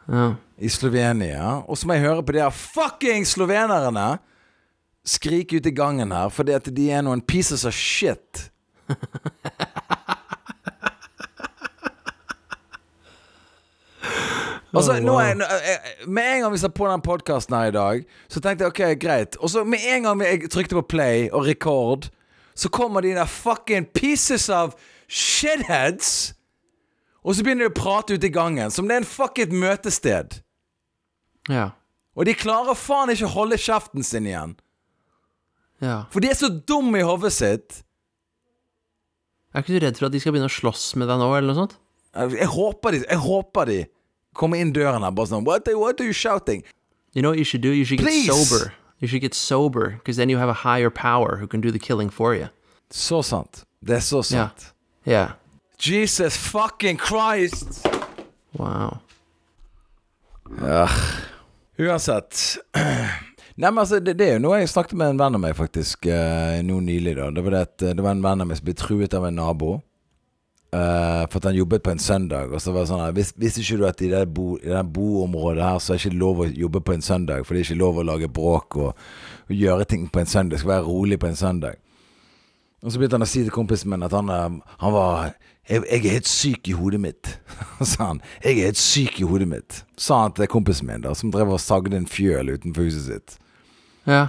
[0.07, 0.33] Ja.
[0.57, 1.61] i Slovenia.
[1.67, 4.17] Og så må jeg høre på de her fucking slovenerne
[5.07, 8.49] skrike ut i gangen her fordi at de er noen pieces of shit.
[14.77, 17.75] Altså, nå er, nå- jeg- Med en gang vi satt på den podkasten her i
[17.75, 19.37] dag, så tenkte jeg ok, greit.
[19.41, 22.09] Og så med en gang jeg trykte på play og record,
[22.55, 24.73] så kommer de der fucking pieces of
[25.07, 26.33] shitheads.
[27.23, 30.41] Og så begynner de å prate ute i gangen, som det er en fucking møtested.
[31.49, 31.69] ja.
[32.17, 34.55] Og de klarer faen ikke å holde kjeften sin igjen.
[35.79, 36.05] Ja.
[36.09, 37.83] For de er så dumme i hodet sitt.
[39.53, 41.51] Er ikke du redd for at de skal begynne å slåss med deg nå, eller
[41.53, 41.75] noe sånt?
[42.33, 43.77] Jeg håper de, jeg håper de
[44.37, 46.63] kommer inn døren her bare sånn What, are- what are you shouting?
[47.13, 47.71] You know what you should do?
[47.73, 48.27] You should get Please.
[48.29, 48.73] sober.
[48.99, 51.79] You should get sober, because then you have a higher power who can do the
[51.79, 52.47] killing for you.
[52.91, 53.63] Så sant.
[53.85, 54.71] Det er så sant.
[55.05, 55.31] Yeah.
[55.77, 57.85] Jesus fucking Christ!
[58.57, 58.97] Wow.
[61.77, 62.57] Uansett.
[63.57, 65.55] Nei, men altså, det, det er jo noe jeg snakket med en venn av meg
[65.57, 67.15] faktisk eh, nå nylig.
[67.17, 69.25] da Det var, det, eh, det var en venn av meg som ble truet av
[69.29, 69.71] en nabo.
[70.73, 72.53] Eh, for at han jobbet på en søndag.
[72.53, 74.71] Og så var det sånn her, vis, Visste ikke du at i det, bo, i
[74.71, 77.43] det boområdet her så er det ikke lov å jobbe på en søndag?
[77.45, 79.09] For det er ikke lov å lage bråk og,
[79.47, 80.57] og gjøre ting på en søndag.
[80.57, 81.81] Det skal være rolig på en søndag.
[82.83, 85.33] Og så begynte han å si til kompisen min at han, eh, han var
[85.67, 87.39] jeg, 'Jeg er helt syk i hodet mitt',
[87.83, 88.21] sa han.
[88.43, 91.51] 'Jeg er helt syk i hodet mitt', sa han til kompisen min, da som drev
[91.51, 93.37] og sagde en fjøl utenfor huset sitt.
[94.07, 94.27] Ja.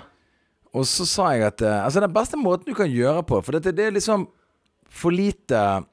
[0.74, 3.52] Og så sa jeg at eh, Altså, den beste måten du kan gjøre på For
[3.52, 4.26] dette, det er liksom
[4.90, 5.84] for lite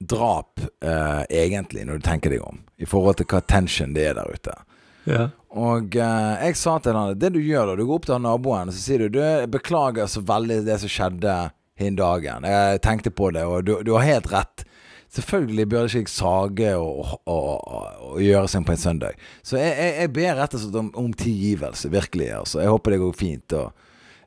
[0.00, 4.16] drap, eh, egentlig, når du tenker deg om, i forhold til hva tension det er
[4.16, 4.56] der ute.
[5.04, 5.28] Ja.
[5.50, 8.26] Og eh, jeg sa til han Det du gjør da, du går opp til han
[8.28, 11.36] naboen og så sier du Du, beklager så veldig det som skjedde
[11.80, 12.44] hin dagen.
[12.44, 14.66] Jeg tenkte på det, og du, du har helt rett.
[15.10, 19.22] Selvfølgelig bør det ikke sage og, og, og, og gjøre seg på en søndag.
[19.42, 22.28] Så jeg, jeg, jeg ber rett og slett om, om tilgivelse, virkelig.
[22.36, 22.60] Altså.
[22.60, 23.56] Jeg håper det går fint.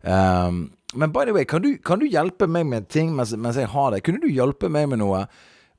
[0.01, 0.59] Ehm,
[0.97, 3.71] men by the way, kan du, kan du hjelpe meg med ting mens, mens jeg
[3.71, 4.01] har det?
[4.03, 5.24] Kunne du hjelpe meg med noe?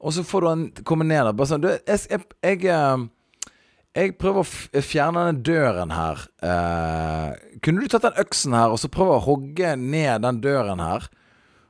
[0.05, 1.37] Og så får du han komme ned der.
[1.37, 3.09] Bare sånn du, jeg, jeg, jeg ehm,
[3.95, 6.25] jeg prøver å fjerne den døren her.
[6.43, 10.83] Eh, kunne du tatt den øksen her og så prøve å hogge ned den døren
[10.83, 11.07] her?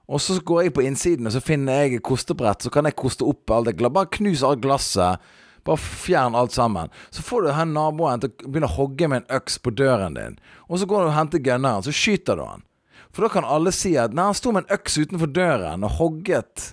[0.09, 2.65] Og så går jeg på innsiden, og så finner jeg kostebrett.
[2.65, 5.21] Så kan jeg koste opp alt det Bare knus alt glasset.
[5.65, 6.93] Bare fjern alt sammen.
[7.13, 10.17] Så får du hen naboen til å begynne å hogge med en øks på døren
[10.17, 10.39] din.
[10.69, 12.65] Og så går du og henter gunneren, så skyter du han.
[13.13, 15.97] For da kan alle si at nei, han sto med en øks utenfor døren og
[16.01, 16.73] hogget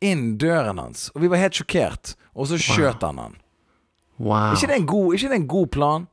[0.00, 1.10] inn døren hans.
[1.14, 2.14] Og vi var helt sjokkert.
[2.34, 3.34] Og så skjøt han han.
[4.20, 4.52] Wow.
[4.54, 6.06] Ikke det en god, ikke det en god plan?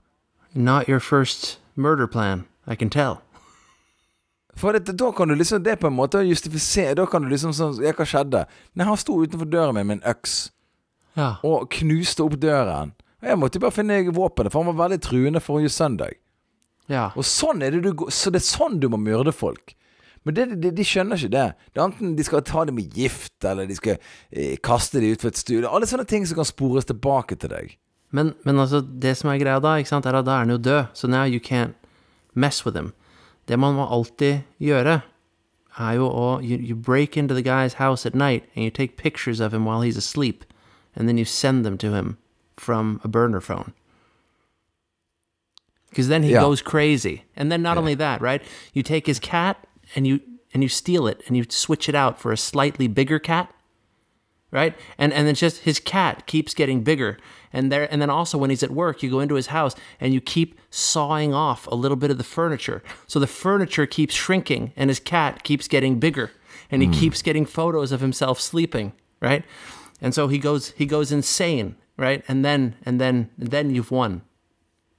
[0.53, 3.17] Not your first murder plan, I can tell.
[4.57, 7.51] For det, da kan du liksom Det på en måte justifisere Da kan du liksom
[7.53, 8.39] sånn Ja, hva skjedde?
[8.73, 10.49] Nei, han sto utenfor døren min med en øks
[11.17, 11.35] Ja.
[11.43, 12.93] og knuste opp døren.
[13.21, 16.13] Og Jeg måtte bare finne våpenet, for han var veldig truende forrige søndag.
[16.89, 17.11] Ja.
[17.15, 19.75] Og sånn er det du Så det er sånn du må myrde folk.
[20.27, 21.45] Men det, de, de skjønner ikke det.
[21.71, 23.95] Det er enten de skal ta det med gift, eller de skal
[24.31, 25.67] eh, kaste det utfor et studie.
[25.69, 27.75] Alle sånne ting som kan spores tilbake til deg.
[28.11, 30.51] Men, men altså, det som er greia da, ikke sant, er at da er han
[30.55, 30.91] jo død.
[30.99, 31.75] Så now you can't
[32.35, 32.91] mess with him.
[33.47, 35.01] Det man må alltid gjøre,
[35.77, 38.97] er jo å you, you break into the guy's house at night and you take
[38.97, 40.43] pictures of him while he's asleep,
[40.95, 42.17] and then you send them to him
[42.57, 43.73] from a burner phone.
[45.89, 46.41] Because then he Yeah.
[46.41, 47.23] goes crazy.
[47.35, 48.41] And then not only that, right?
[48.73, 49.57] You take his cat
[49.97, 50.21] and you
[50.53, 53.53] and you steal it and you switch it out for a slightly bigger cat
[54.51, 54.75] right?
[54.97, 57.17] And and it's just his cat keeps getting bigger.
[57.53, 60.13] And there and then also when he's at work, you go into his house and
[60.13, 62.83] you keep sawing off a little bit of the furniture.
[63.07, 66.31] So the furniture keeps shrinking and his cat keeps getting bigger.
[66.69, 66.93] And he hmm.
[66.93, 69.45] keeps getting photos of himself sleeping, right?
[70.01, 72.23] And so he goes he goes insane, right?
[72.27, 74.21] And then and then and then you've won.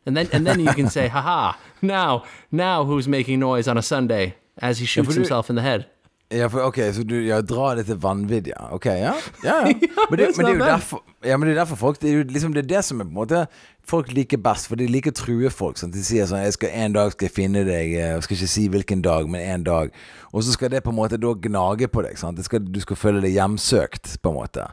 [0.07, 3.82] And then and then you can say, haha, now now who's making noise on a
[3.82, 5.87] Sunday as he shoots ja, du, himself in the head.
[6.31, 8.69] Ja, for, ok, så du ja, drar det til vanvidd, ja.
[8.77, 9.15] Ok, ja.
[9.45, 9.65] ja, ja.
[10.11, 12.19] Men, det, men det er jo derfor Ja, men det er derfor folk Det er
[12.19, 13.47] jo liksom det er det som er på en måte
[13.89, 15.79] folk liker best, for de liker å true folk.
[15.81, 15.95] Sånn.
[15.95, 18.49] De sier sånn 'Jeg skal En dag skal jeg finne deg', eh, jeg skal ikke
[18.53, 19.91] si hvilken dag, men en dag.
[20.33, 22.19] Og så skal det på en måte da gnage på deg.
[22.19, 22.37] Sant?
[22.37, 24.69] Det skal, du skal føle deg hjemsøkt, på en måte.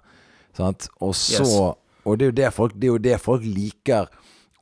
[0.58, 0.90] Sant?
[1.00, 1.80] Og så Yes.
[2.06, 4.12] Og det er jo det folk, det er jo det folk liker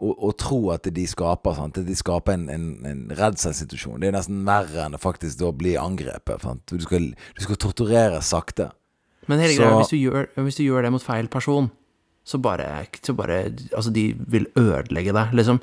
[0.04, 1.56] å, å tro at de skaper.
[1.58, 1.80] Sant?
[1.80, 4.02] At de skaper en, en, en redselssituasjon.
[4.02, 6.44] Det er nesten verre enn å faktisk da bli angrepet.
[6.70, 8.72] Du, skal, du skal torturere sakte.
[9.32, 9.94] Men hele greia, hvis,
[10.36, 11.72] hvis du gjør det mot feil person,
[12.28, 12.68] så bare,
[13.04, 13.40] så bare
[13.72, 15.60] Altså, de vil ødelegge deg, liksom.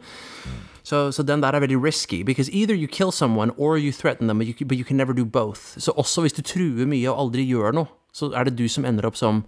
[0.82, 4.28] Så, så den der er veldig risky, because either you kill someone or you threaten
[4.28, 5.76] them, but you, but you can never do both.
[5.78, 8.84] Så også hvis du truer mye og aldri gjør noe, så er det du som
[8.88, 9.45] ender opp som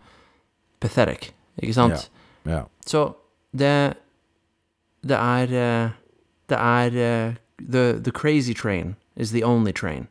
[0.80, 2.10] pathetic, ikke sant?
[2.46, 2.52] Yeah.
[2.52, 2.68] Yeah.
[2.86, 3.14] Så
[3.56, 3.72] det
[5.02, 5.90] Det er eh,
[6.48, 10.08] Det er eh, the, the crazy train is the only train.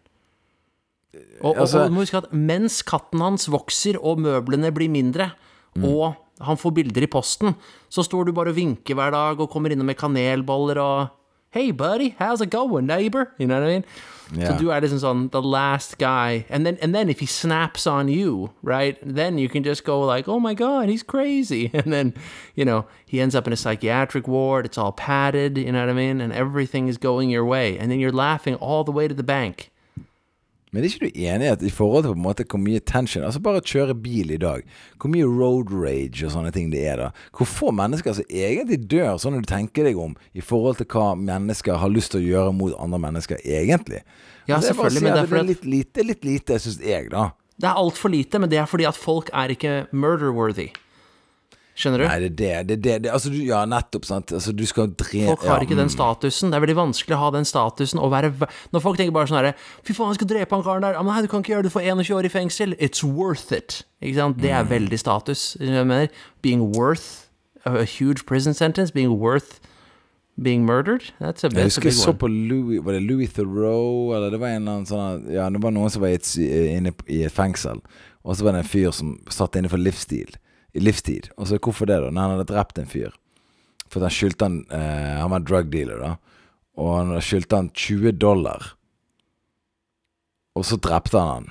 [1.42, 5.32] Og, og, Altså- og må huske at mens katten hans vokser og møblene blir mindre,
[5.84, 7.56] og han får bilder i posten,
[7.90, 11.08] så står du bare og vinker hver dag og kommer innom med kanelboller og
[11.54, 13.26] Hey, buddy, how's it going, neighbor?
[13.38, 13.84] You know what I mean?
[14.32, 16.46] Så du er liksom sånn the last guy.
[16.50, 20.00] And then, and then if he snaps on you, right, then you can just go
[20.02, 21.70] like, oh my God, he's crazy.
[21.82, 22.14] And then,
[22.56, 24.66] you know, he ends up in a psychiatric ward.
[24.66, 26.22] It's all padded, you know what I mean?
[26.22, 27.78] And everything is going your way.
[27.78, 29.71] And then you're laughing all the way to the bank.
[30.72, 32.80] Men er ikke du enig i at i forhold til på en måte hvor mye
[32.88, 34.64] tension Altså bare kjøre bil i dag.
[35.02, 37.10] Hvor mye road rage og sånne ting det er da.
[37.36, 40.88] Hvor få mennesker som egentlig dør, sånn når du tenker deg om, i forhold til
[40.94, 44.00] hva mennesker har lyst til å gjøre mot andre mennesker, egentlig.
[44.48, 47.28] Ja, Altså, selvfølgelig, men det er det er litt lite, litt lite, syns jeg, da.
[47.62, 50.72] Det er altfor lite, men det er fordi at folk er ikke murder-worthy.
[51.82, 52.06] Skjønner du?
[52.06, 52.78] Nei, det er det.
[52.84, 54.34] det, det, altså, du, ja, nettopp, sant.
[54.38, 55.24] Altså, du skal dre...
[55.32, 55.94] Folk har ja, ikke den mm.
[55.96, 56.52] statusen.
[56.54, 58.30] Det er veldig vanskelig å ha den statusen og være
[58.76, 59.56] Når folk tenker bare sånn herre
[59.88, 61.00] Fy faen, jeg skal drepe han karen der.
[61.02, 62.78] Men Nei, du kan ikke gjøre det, du får 21 år i fengsel.
[62.78, 63.82] It's worth it.
[64.02, 64.40] Ikke sant?
[64.44, 64.72] Det er Mm.
[64.76, 65.58] veldig status.
[65.60, 66.08] Jeg mener,
[66.46, 67.28] being worth
[67.66, 69.60] a, huge prison sentence, being worth
[70.42, 74.16] being murdered, that's a, that's jeg husker jeg så på Louis Var det Louis Theroux,
[74.16, 76.94] eller det var en eller annen sånn Ja, det var noen som var sy- inne
[77.12, 77.82] i et fengsel,
[78.24, 80.34] og så var det en fyr som satt inne for livsstil.
[80.74, 81.32] I livstid.
[81.38, 82.12] Og så hvorfor det, da?
[82.12, 83.16] Når han hadde drept en fyr.
[83.92, 86.12] For han skyldte han eh, Han var drug dealer, da.
[86.80, 88.72] Og han skyldte han 20 dollar.
[90.56, 91.50] Og så drepte han han.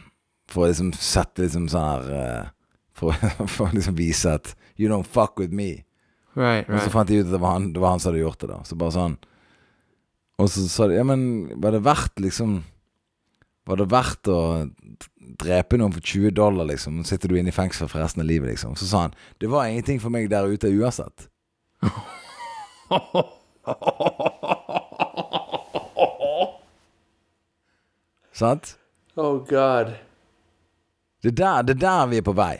[0.50, 2.48] For å liksom sette liksom sånn her eh,
[2.96, 3.14] for,
[3.54, 5.84] for å liksom vise at You don't fuck with me.
[6.38, 8.22] Right, Og så fant de ut at det var han, det var han som hadde
[8.22, 8.60] gjort det, da.
[8.64, 9.16] Så bare sånn
[10.38, 12.60] Og så sa de Ja, men var det verdt, liksom
[13.70, 14.66] Var det verdt å
[15.38, 17.04] drepe noen for 20 dollar, liksom?
[17.04, 18.74] Så sitter du inne i fengsel for resten av livet, liksom.
[18.74, 21.28] Så sa han Det var ingenting for meg der ute uansett.
[28.40, 28.78] Sant?
[29.16, 29.86] Oh god.
[31.22, 32.56] Det er der, det er der vi er på vei.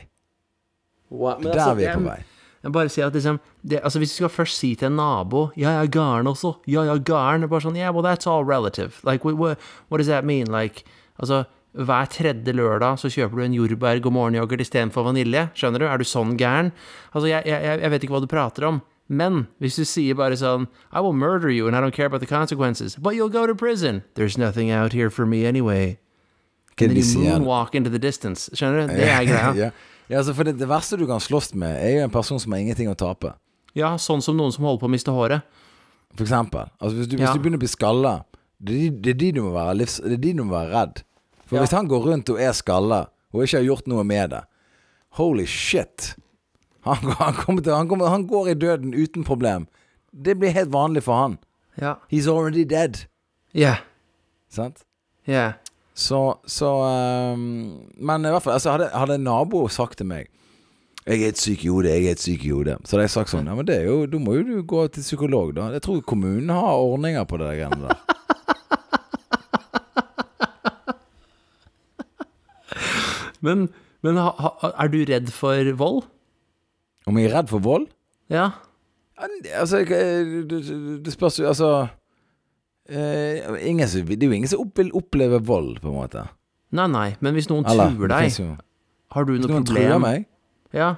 [1.11, 1.43] What?
[1.43, 2.21] Det er der vi er på vei.
[2.61, 5.49] Jeg bare sier at liksom det, altså Hvis du skal først si til en nabo
[5.57, 8.45] 'Ja, jeg er gæren også', 'Ja, jeg er gæren', bare sånn Yeah, well, that's all
[8.45, 9.01] relative.
[9.03, 9.59] Like, what,
[9.89, 10.47] what does that mean?
[10.47, 10.85] Like,
[11.21, 15.45] altså hver tredje lørdag så kjøper du en jordbær god morgen-yoghurt istedenfor vanilje.
[15.55, 15.87] Skjønner du?
[15.87, 16.73] Er du sånn gæren?
[17.15, 18.81] Altså, jeg, jeg, jeg vet ikke hva du prater om.
[19.11, 22.21] Men hvis du sier bare sånn I will murder you and I don't care about
[22.23, 24.03] the consequences, but you'll go to prison.
[24.15, 25.99] There's nothing out here for me anyway.
[26.77, 28.51] Can you moonwalk into the distance.
[28.55, 28.95] Skjønner du?
[28.97, 29.51] Det er greia.
[29.55, 29.71] ja.
[30.11, 32.55] ja, altså for det, det verste du kan slåss med, er jo en person som
[32.55, 33.35] har ingenting å tape.
[33.79, 35.43] Ja, sånn som noen som holder på å miste håret.
[36.17, 36.67] For eksempel.
[36.81, 37.35] Altså hvis, du, hvis Ja.
[37.37, 38.15] du begynner å bli skalla,
[38.59, 41.03] det de, det Det er de du må være redd.
[41.51, 41.65] For Ja.
[41.65, 44.45] hvis han går rundt og er skalla, og ikke har gjort noe med det
[45.19, 46.15] Holy shit.
[46.87, 49.67] Han, han, kommer til, han, kommer, han går i døden uten problem.
[50.15, 51.39] Det blir helt vanlig for han.
[51.81, 51.97] Ja.
[52.13, 53.07] He's already dead.
[53.53, 53.83] Yeah.
[54.49, 54.85] Sant?
[55.29, 55.59] Yeah.
[55.95, 56.71] Så, så
[57.35, 60.31] um, Men i hvert fall, altså, hadde, hadde en nabo sagt til meg
[61.09, 62.77] jeg er et syk i hodet, jeg er et syk i hodet.
[62.85, 64.85] Så hadde jeg sagt sånn Ja, men det er jo, da må jo du gå
[64.93, 65.71] til psykolog, da.
[65.75, 68.03] Jeg tror kommunen har ordninger på det der greiene der.
[73.45, 73.69] Men,
[74.05, 76.03] men ha, ha, er du redd for vold?
[77.09, 77.87] Om jeg er redd for vold?
[78.31, 78.51] Ja.
[79.21, 80.61] Altså, det,
[81.05, 81.71] det spørs jo Altså
[82.89, 86.23] eh, ingen, Det er jo ingen som vil oppleve vold, på en måte.
[86.73, 88.53] Nei, nei, men hvis noen Eller, truer deg, jo
[89.11, 90.05] har du Hvis noen noen truer problem?
[90.07, 90.27] meg,
[90.73, 90.93] Ja.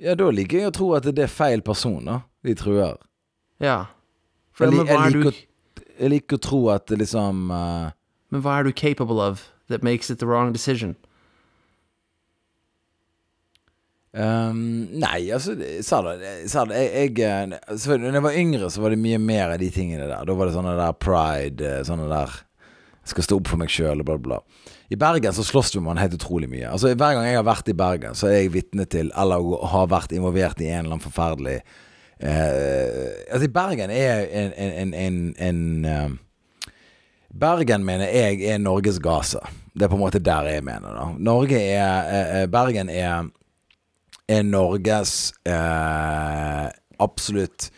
[0.00, 2.22] ja, da liker jeg å tro at det er feil personer.
[2.46, 2.96] De truer.
[3.60, 3.82] Ja.
[4.56, 7.90] For, Jeg, jeg, du, liker, å- jeg liker å tro at det liksom uh...
[8.32, 10.96] men hva er du capable of that makes it the wrong decision?
[14.18, 15.52] Um, nei, altså
[15.84, 19.18] Sa det, sa det jeg, jeg, eh, Når jeg var yngre, så var det mye
[19.20, 20.24] mer av de tingene der.
[20.24, 22.32] Da var det sånne der pride, eh, sånne der
[23.02, 24.40] Jeg skal stå opp for meg sjøl, bla, bla.
[24.88, 26.70] I Bergen så slåss jo man helt utrolig mye.
[26.72, 29.44] Altså Hver gang jeg har vært i Bergen, så er jeg vitne til, eller
[29.74, 31.58] har vært involvert i en eller annen forferdelig
[32.24, 36.08] eh, Altså, Bergen er en, en, en, en eh,
[37.28, 39.40] Bergen mener jeg er Norges Gaza.
[39.74, 41.04] Det er på en måte der jeg mener, da.
[41.18, 43.28] Norge er eh, eh, Bergen er
[44.28, 46.66] er Norges eh,
[47.00, 47.70] absolutt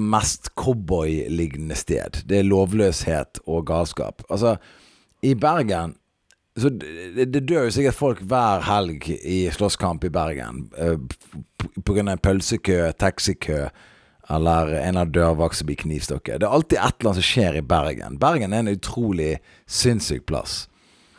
[0.00, 2.22] mest cowboy-lignende sted.
[2.26, 4.24] Det er lovløshet og galskap.
[4.30, 4.56] Altså,
[5.22, 5.94] i Bergen
[6.56, 10.70] så det, det dør jo sikkert folk hver helg i slåsskamp i Bergen.
[10.80, 10.96] eh,
[11.60, 13.66] p- På grunn av en pølsekø, taxikø
[14.28, 16.40] eller en av dørvakt som blir knivstukket.
[16.40, 18.18] Det er alltid et eller annet som skjer i Bergen.
[18.22, 19.36] Bergen er en utrolig
[19.70, 20.64] sinnssyk plass.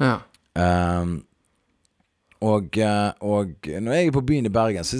[0.01, 0.19] Ja.
[0.57, 1.21] Um,
[2.43, 4.99] og, eh, og når jeg er på byen i Bergen, så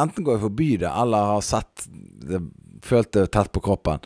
[0.00, 1.84] enten går jeg forbi det, eller har sett
[2.24, 2.40] det,
[2.84, 4.00] følt det tett på kroppen,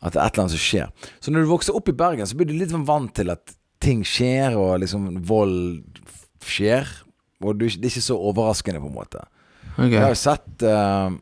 [0.00, 1.10] at det er et eller annet som skjer.
[1.20, 3.52] Så når du vokser opp i Bergen, så blir du litt sånn vant til at
[3.84, 6.00] ting skjer, og liksom vold
[6.44, 6.88] skjer.
[7.44, 9.24] Og du, det er ikke så overraskende, på en måte.
[9.74, 9.92] Okay.
[9.92, 11.16] Jeg har jo sett eh,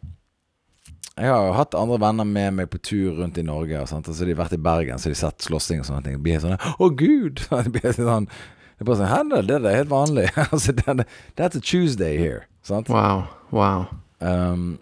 [1.12, 3.82] Jeg har jo hatt andre venner med meg på tur rundt i Norge.
[3.82, 4.08] Og sånt.
[4.08, 6.20] Og så har vært i Bergen, så har de sett slåssing og sånne ting.
[6.24, 7.44] Blir sånn Å, gud!
[7.50, 10.30] Det blir sånn Det er bare sånn Hæ, det, er helt vanlig.
[10.52, 11.04] altså, det,
[11.36, 12.46] That's a Tuesday here.
[12.64, 12.88] Sant?
[12.92, 13.26] Wow.
[13.52, 13.90] Wow.
[14.22, 14.78] Um,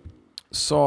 [0.54, 0.78] så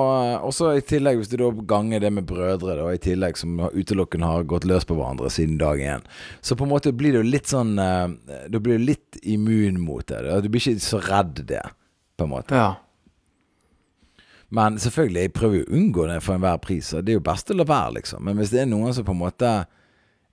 [0.43, 3.59] Og så i tillegg, hvis du da ganger det med brødre, da, i tillegg som
[3.63, 6.03] har- utelukkende har gått løs på hverandre siden dag én,
[6.43, 8.11] så på en måte blir du litt sånn eh,
[8.51, 10.19] Da blir du litt immun mot det.
[10.43, 11.63] Du blir ikke så redd det,
[12.19, 12.59] på en måte.
[12.59, 12.73] Ja.
[14.53, 16.91] Men selvfølgelig, jeg prøver jo å unngå det for enhver pris.
[16.93, 18.21] Og det er jo best å la være, liksom.
[18.27, 19.53] Men hvis det er noen som på en måte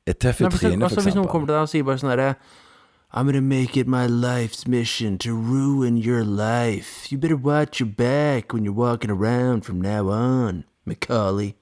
[0.06, 1.06] er tøff i trynet, f.eks.
[1.06, 2.34] hvis noen kommer til deg og sier bare sånn herre
[3.12, 7.10] I'm gonna make it my life's mission to ruin your life.
[7.10, 11.54] You better watch your back when you're walking around from now on, Macaulay.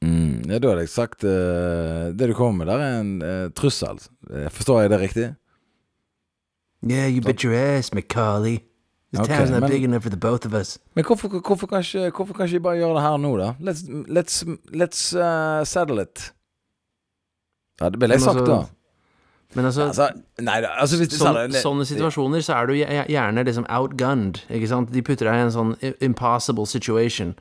[0.00, 3.50] mm, ja, Da hadde jeg sagt uh, Det du kommer med der, er en uh,
[3.52, 4.00] trussel.
[4.30, 5.34] Eh, Forstår jeg det riktig?
[6.82, 8.58] Yeah, you bet your ass, Macaulay.
[9.12, 10.78] This Okay, town's not men- big enough for the both of us.
[10.94, 13.50] Men hvorfor, hvorfor, kan ikke, hvorfor kan ikke bare gjøre det her nå, da?
[13.60, 14.38] Let's, let's,
[14.72, 16.32] let's uh, settle it.
[17.80, 18.64] Ja, det ville jeg sagt, altså, da.
[19.54, 20.08] Men altså, Altså,
[20.40, 20.62] nei.
[20.64, 24.92] Altså, sånn, det, sånne situasjoner så er du gjerne liksom outgunned, ikke sant?
[24.94, 27.34] De putter deg i en sånn impossible situation.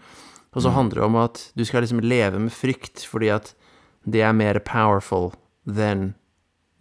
[0.52, 0.74] Og så Mm.
[0.76, 3.54] handler det om at du skal liksom leve med frykt, fordi at
[4.04, 5.32] det er mer powerful
[5.66, 6.16] than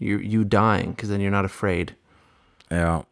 [0.01, 1.93] you, you dying, because then you're not afraid.
[2.71, 3.03] Ja.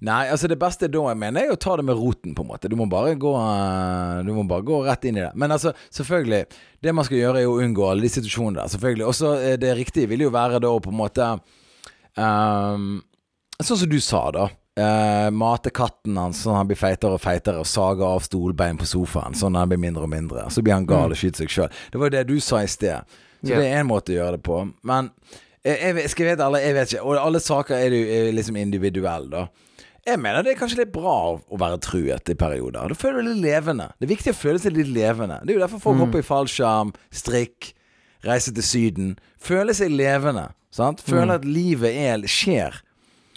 [0.00, 2.48] Nei, altså det beste da jeg mener er å ta det med roten, på en
[2.48, 2.70] måte.
[2.72, 5.32] Du må bare gå eh, Du må bare gå rett inn i det.
[5.36, 6.46] Men altså, selvfølgelig.
[6.80, 8.72] Det man skal gjøre, er å unngå alle de situasjonene der.
[8.72, 9.06] Selvfølgelig.
[9.12, 11.28] Også eh, det riktige ville jo være da å på en måte
[12.16, 12.96] um,
[13.60, 14.48] Sånn som du sa, da.
[14.80, 18.86] Uh, mate katten hans sånn han blir feitere og feitere, og sage av stolbein på
[18.88, 20.46] sofaen sånn han blir mindre og mindre.
[20.54, 21.80] Så blir han gal og skyter seg sjøl.
[21.92, 23.18] Det var jo det du sa i sted.
[23.42, 23.60] Så yeah.
[23.60, 24.62] det er én måte å gjøre det på.
[24.88, 25.10] Men
[25.60, 27.04] jeg, jeg, skal jeg vite alle, jeg vet ikke.
[27.04, 29.68] Og alle saker er jo liksom individuelle, da.
[30.06, 32.88] Jeg mener det er kanskje litt bra å- være truet i perioder.
[32.88, 33.88] Da føler du deg litt levende.
[34.00, 35.40] Det er viktig å føle seg litt levende.
[35.44, 37.72] Det er jo derfor folk hopper i fallskjerm, strikk,
[38.24, 39.18] reiser til Syden.
[39.38, 40.52] Føle seg levende.
[40.72, 41.00] Sant?
[41.02, 42.80] Føle at livet er, skjer.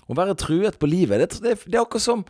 [0.09, 2.25] Å være truet på livet, det, det, det er akkurat som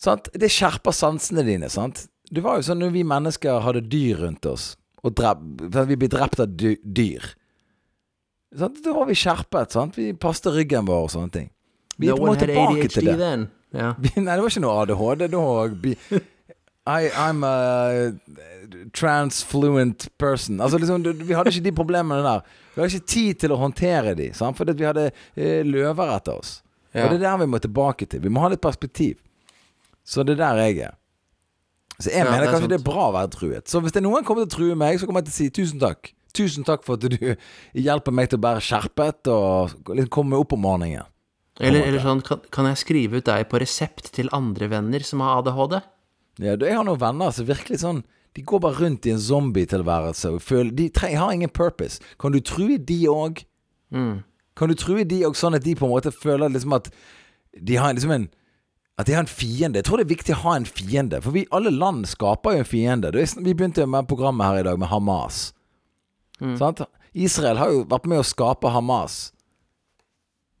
[0.00, 0.28] sant?
[0.32, 1.68] Det skjerper sansene dine.
[1.70, 2.08] sant?
[2.30, 5.38] Det var jo sånn når vi mennesker hadde dyr rundt oss, og drep,
[5.88, 7.24] vi ble drept av dyr.
[8.56, 8.82] Sant?
[8.84, 9.70] Da var vi skjerpet.
[9.72, 9.96] sant?
[9.96, 11.50] Vi passet ryggen vår og sånne ting.
[12.00, 13.16] Vi er på en måte tilbake ADHD til det.
[13.20, 13.48] then.
[13.74, 13.94] Yeah.
[14.16, 16.20] Nei, det var ikke noe ADHD da.
[16.90, 18.12] I, I'm a
[18.96, 20.60] transfluent person.
[20.60, 22.40] Altså liksom, Vi hadde ikke de problemene der.
[22.74, 24.56] Vi hadde ikke tid til å håndtere de, sant?
[24.58, 26.56] fordi vi hadde eh, løver etter oss.
[26.94, 27.04] Ja.
[27.04, 28.22] Og det er der vi må tilbake til.
[28.24, 29.20] Vi må ha litt perspektiv.
[30.06, 30.96] Så det er der jeg er.
[32.00, 32.72] Så jeg Ja, mener det kanskje sant.
[32.72, 33.68] det er bra å være truet.
[33.70, 35.38] Så hvis det er noen kommer til å true meg, så kommer jeg til å
[35.42, 36.12] si tusen takk.
[36.34, 37.34] Tusen takk for at du
[37.86, 41.06] hjelper meg til å bære skjerpet og komme opp om morgenen.
[41.60, 45.20] Eller, eller sånn, kan, kan jeg skrive ut deg på resept til andre venner som
[45.24, 45.76] har ADHD?
[46.40, 47.98] Ja, jeg har noen venner som virkelig sånn
[48.36, 52.00] De går bare rundt i en zombietilværelse og føler De tre, har ingen purpose.
[52.22, 53.42] Kan du true de òg?
[53.92, 54.22] Mm.
[54.56, 56.88] Kan du true de òg sånn at de på en måte føler liksom at
[57.58, 58.28] de har liksom en
[59.00, 59.80] At de har en fiende.
[59.80, 61.22] Jeg tror det er viktig å ha en fiende.
[61.24, 63.12] For vi alle land skaper jo en fiende.
[63.16, 65.54] Vi begynte med programmet her i dag med Hamas.
[66.60, 66.82] Sant?
[67.16, 69.30] Israel har jo vært med å skape Hamas.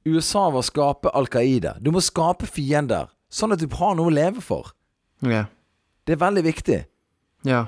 [0.06, 1.74] USA var å skape Al Qaida.
[1.80, 4.72] Du må skape fiender, sånn at du har noe å leve for.
[5.22, 5.44] Ja.
[6.08, 6.78] Det er veldig viktig.
[7.44, 7.66] Ja.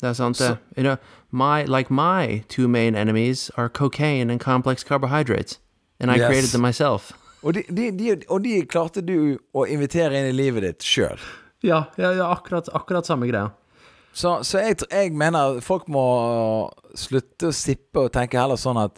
[0.00, 0.54] Det er sant, det.
[0.76, 0.96] You know,
[1.30, 5.58] my, like my two main enemies are cocaine and complex carbohydrates.
[6.00, 6.28] And I Yes.
[6.30, 7.12] created them myself.
[7.42, 11.20] Og de, de, de, og de klarte du å invitere inn i livet ditt sjøl.
[11.62, 13.50] Ja, ja, ja akkurat, akkurat samme greia.
[14.12, 16.02] Så, så jeg, jeg mener folk må
[16.98, 18.96] slutte å sippe og tenke heller sånn at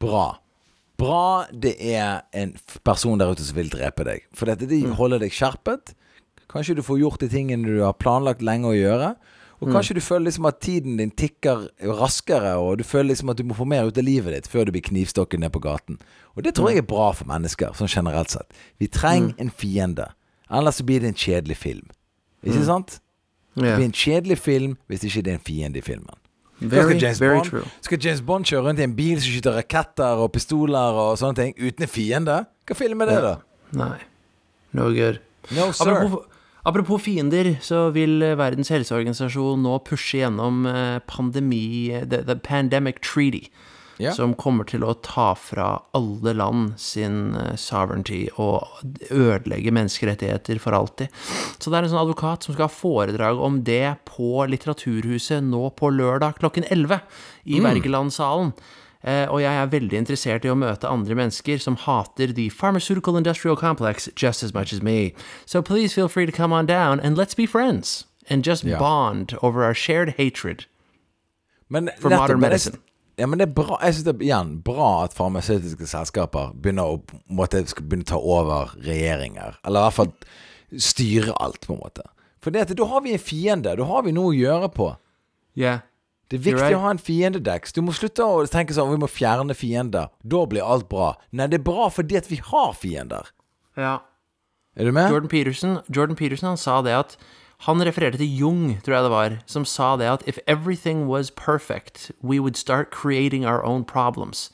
[0.00, 0.38] bra.
[0.98, 4.24] Bra det er en person der ute som vil drepe deg.
[4.34, 5.94] For dette, de holder deg skjerpet.
[6.50, 9.12] Kanskje du får gjort de tingene du har planlagt lenge å gjøre.
[9.58, 11.64] Og kanskje du føler liksom at tiden din tikker
[11.98, 14.68] raskere, og du føler liksom at du må få mer ut av livet ditt før
[14.68, 15.98] du blir knivstukket ned på gaten.
[16.38, 18.46] Og det tror jeg er bra for mennesker, sånn generelt sett.
[18.78, 20.12] Vi trenger en fiende.
[20.48, 21.90] Ellers så blir det en kjedelig film.
[22.46, 23.00] Ikke sant?
[23.58, 26.14] Det blir en kjedelig film hvis ikke det er en fiende i filmen.
[26.60, 27.64] Very, skal, James very Bond, true.
[27.86, 31.38] skal James Bond kjøre rundt i en bil som skyter raketter og pistoler og sånne
[31.38, 32.38] ting, uten en fiende?
[32.66, 33.36] Hva film er det, da?
[33.78, 33.98] Nei.
[34.74, 35.20] No good.
[35.54, 35.92] No, sir.
[35.94, 36.26] Apropos,
[36.66, 41.62] apropos fiender, så vil eh, Verdens helseorganisasjon nå pushe gjennom eh, pandemi
[42.02, 43.46] the, the Pandemic Treaty.
[43.98, 44.12] Ja.
[44.14, 48.62] Som kommer til å ta fra alle land sin eh, sovereignty og
[49.10, 51.10] ødelegge menneskerettigheter for alltid.
[51.58, 55.64] Så det er en sånn advokat som skal ha foredrag om det på Litteraturhuset nå
[55.74, 57.00] på lørdag klokken 11
[57.50, 58.54] i Wergelandsalen.
[58.98, 63.16] Uh, og jeg er veldig interessert i å møte andre mennesker som hater the pharmaceutical
[63.16, 65.14] industrial complex just as much as me.
[65.46, 68.06] So please feel free to come on down and let's be friends.
[68.28, 68.78] And just yeah.
[68.78, 70.66] bond over our shared hatred.
[71.68, 72.78] Men For modern medicine.
[73.18, 76.94] Ja, men det er bra Jeg synes det er igjen bra at farmasøytiske selskaper begynner
[76.94, 79.58] å skal begynne å ta over regjeringer.
[79.66, 80.12] Eller i hvert fall
[80.78, 82.04] styre alt, på en måte.
[82.44, 83.74] For det at da har vi en fiende.
[83.78, 84.92] Da har vi noe å gjøre på.
[85.58, 85.80] Yeah.
[86.28, 86.76] Det er viktig right.
[86.76, 87.72] å ha en fiendedex.
[87.72, 90.12] Du må slutte å tenke sånn Vi må fjerne fiender.
[90.20, 91.14] Da blir alt bra.
[91.32, 93.32] Nei, det er bra fordi at vi har fiender.
[93.80, 93.98] Ja.
[94.78, 95.10] Er du med?
[95.10, 97.16] Jordan Peterson, Jordan Peterson han sa det at
[97.66, 101.30] Han refererte til Jung, tror jeg det var, som sa det at if everything was
[101.30, 104.50] perfect, we would start creating our own problems.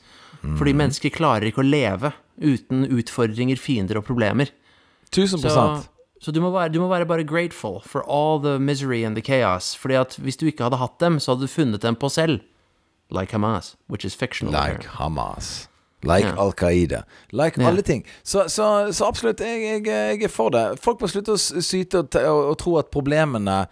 [0.57, 4.51] Fordi mennesker klarer ikke å leve uten utfordringer, fiender og problemer.
[5.09, 5.85] 1000 Så,
[6.21, 9.23] så du, må være, du må være bare grateful for all the misery and the
[9.25, 9.73] chaos.
[9.75, 12.41] Fordi at hvis du ikke hadde hatt dem, så hadde du funnet dem på selv.
[13.09, 14.53] Like Hamas, which is fictional.
[14.53, 14.85] Like.
[14.97, 15.67] Hamas.
[16.05, 16.35] Like Ja.
[16.41, 17.03] Al Qaida.
[17.31, 17.67] Like Ja.
[17.67, 18.05] alle ting.
[18.23, 20.79] Så, så, så absolutt, jeg, jeg, jeg er for det.
[20.81, 23.65] Folk må slutte å syte og, og, og tro at problemene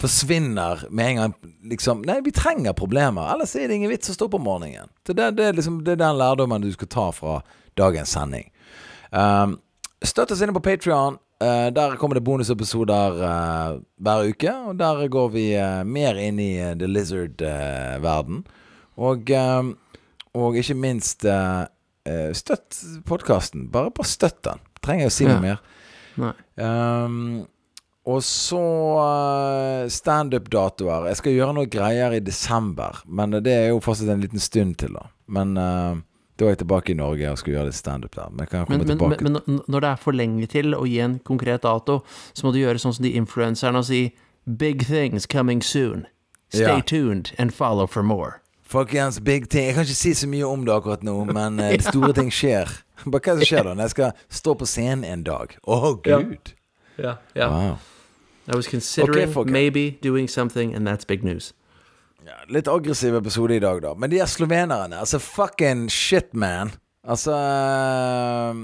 [0.00, 1.34] forsvinner med en gang.
[1.70, 2.02] Liksom.
[2.08, 3.34] Nei, vi trenger problemer.
[3.34, 4.88] Ellers er det ingen vits å stå opp om morgenen.
[5.06, 7.40] Så det, det, er liksom, det er den lærdommen du skal ta fra
[7.76, 8.46] dagens sending.
[9.12, 9.58] Um,
[10.04, 11.18] støtt oss inne på Patrion.
[11.40, 14.54] der kommer det bonusepisoder uh, hver uke.
[14.70, 18.42] Og der går vi uh, mer inn i eh, The Lizard-verden.
[19.00, 19.62] og, eh,
[20.34, 21.66] og ikke minst eh, eh,
[22.36, 23.68] støtt podkasten.
[23.72, 24.60] Bare, bare støtt den.
[24.84, 25.32] Trenger jeg å si Ja.
[25.34, 25.60] noe mer.
[26.20, 26.32] Nei.
[26.58, 27.46] Um,
[28.10, 28.60] og så
[28.98, 31.08] uh, standup-datoer.
[31.10, 34.78] Jeg skal gjøre noe greier i desember, men det er jo fortsatt en liten stund
[34.80, 35.06] til, da.
[35.30, 36.00] Men uh,
[36.40, 38.30] da er jeg tilbake i Norge og skal gjøre litt standup der.
[38.32, 38.86] Men Men,
[39.20, 42.00] men, men, når det er for lenge til å gi en konkret dato,
[42.32, 44.02] så må du gjøre sånn som de influenserne og si
[44.48, 46.06] Big things coming soon.
[46.48, 46.80] Stay Ja.
[46.80, 48.40] tuned and follow for more.
[48.70, 49.66] Folkens, big ting.
[49.66, 52.70] Jeg kan ikke si så mye om det akkurat nå, men uh, store ting skjer.
[53.10, 53.72] Bare hva som skjer da?
[53.74, 55.56] Når jeg skal stå på scenen en dag?
[55.66, 56.52] Å, gud!
[57.00, 57.16] Ja.
[57.34, 57.78] ja, Wow.
[58.50, 59.48] I was considering folk.
[59.48, 61.52] maybe doing something, and that's big news.
[62.26, 63.94] ja, litt aggressiv episode i dag, da.
[63.94, 64.98] Men de er slovenerne.
[64.98, 66.70] Altså, fucking shit, man.
[67.02, 68.58] Altså eh,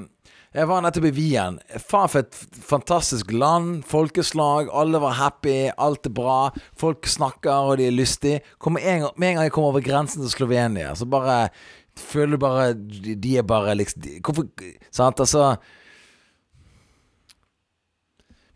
[0.56, 1.58] Jeg var nettopp i Wien.
[1.84, 3.82] Faen for et fantastisk land.
[3.84, 4.70] Folkeslag.
[4.72, 5.66] Alle var happy.
[5.76, 6.36] Alt er bra.
[6.80, 8.40] Folk snakker, og de er lystige.
[8.72, 11.50] Med en gang jeg kommer over grensen til Slovenia, så bare
[11.96, 14.48] føler du bare de er bare liksom de, Hvorfor
[14.92, 15.56] Sant, altså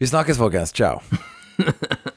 [0.01, 0.72] Vi snakkes, folkens.
[0.72, 1.01] Ciao.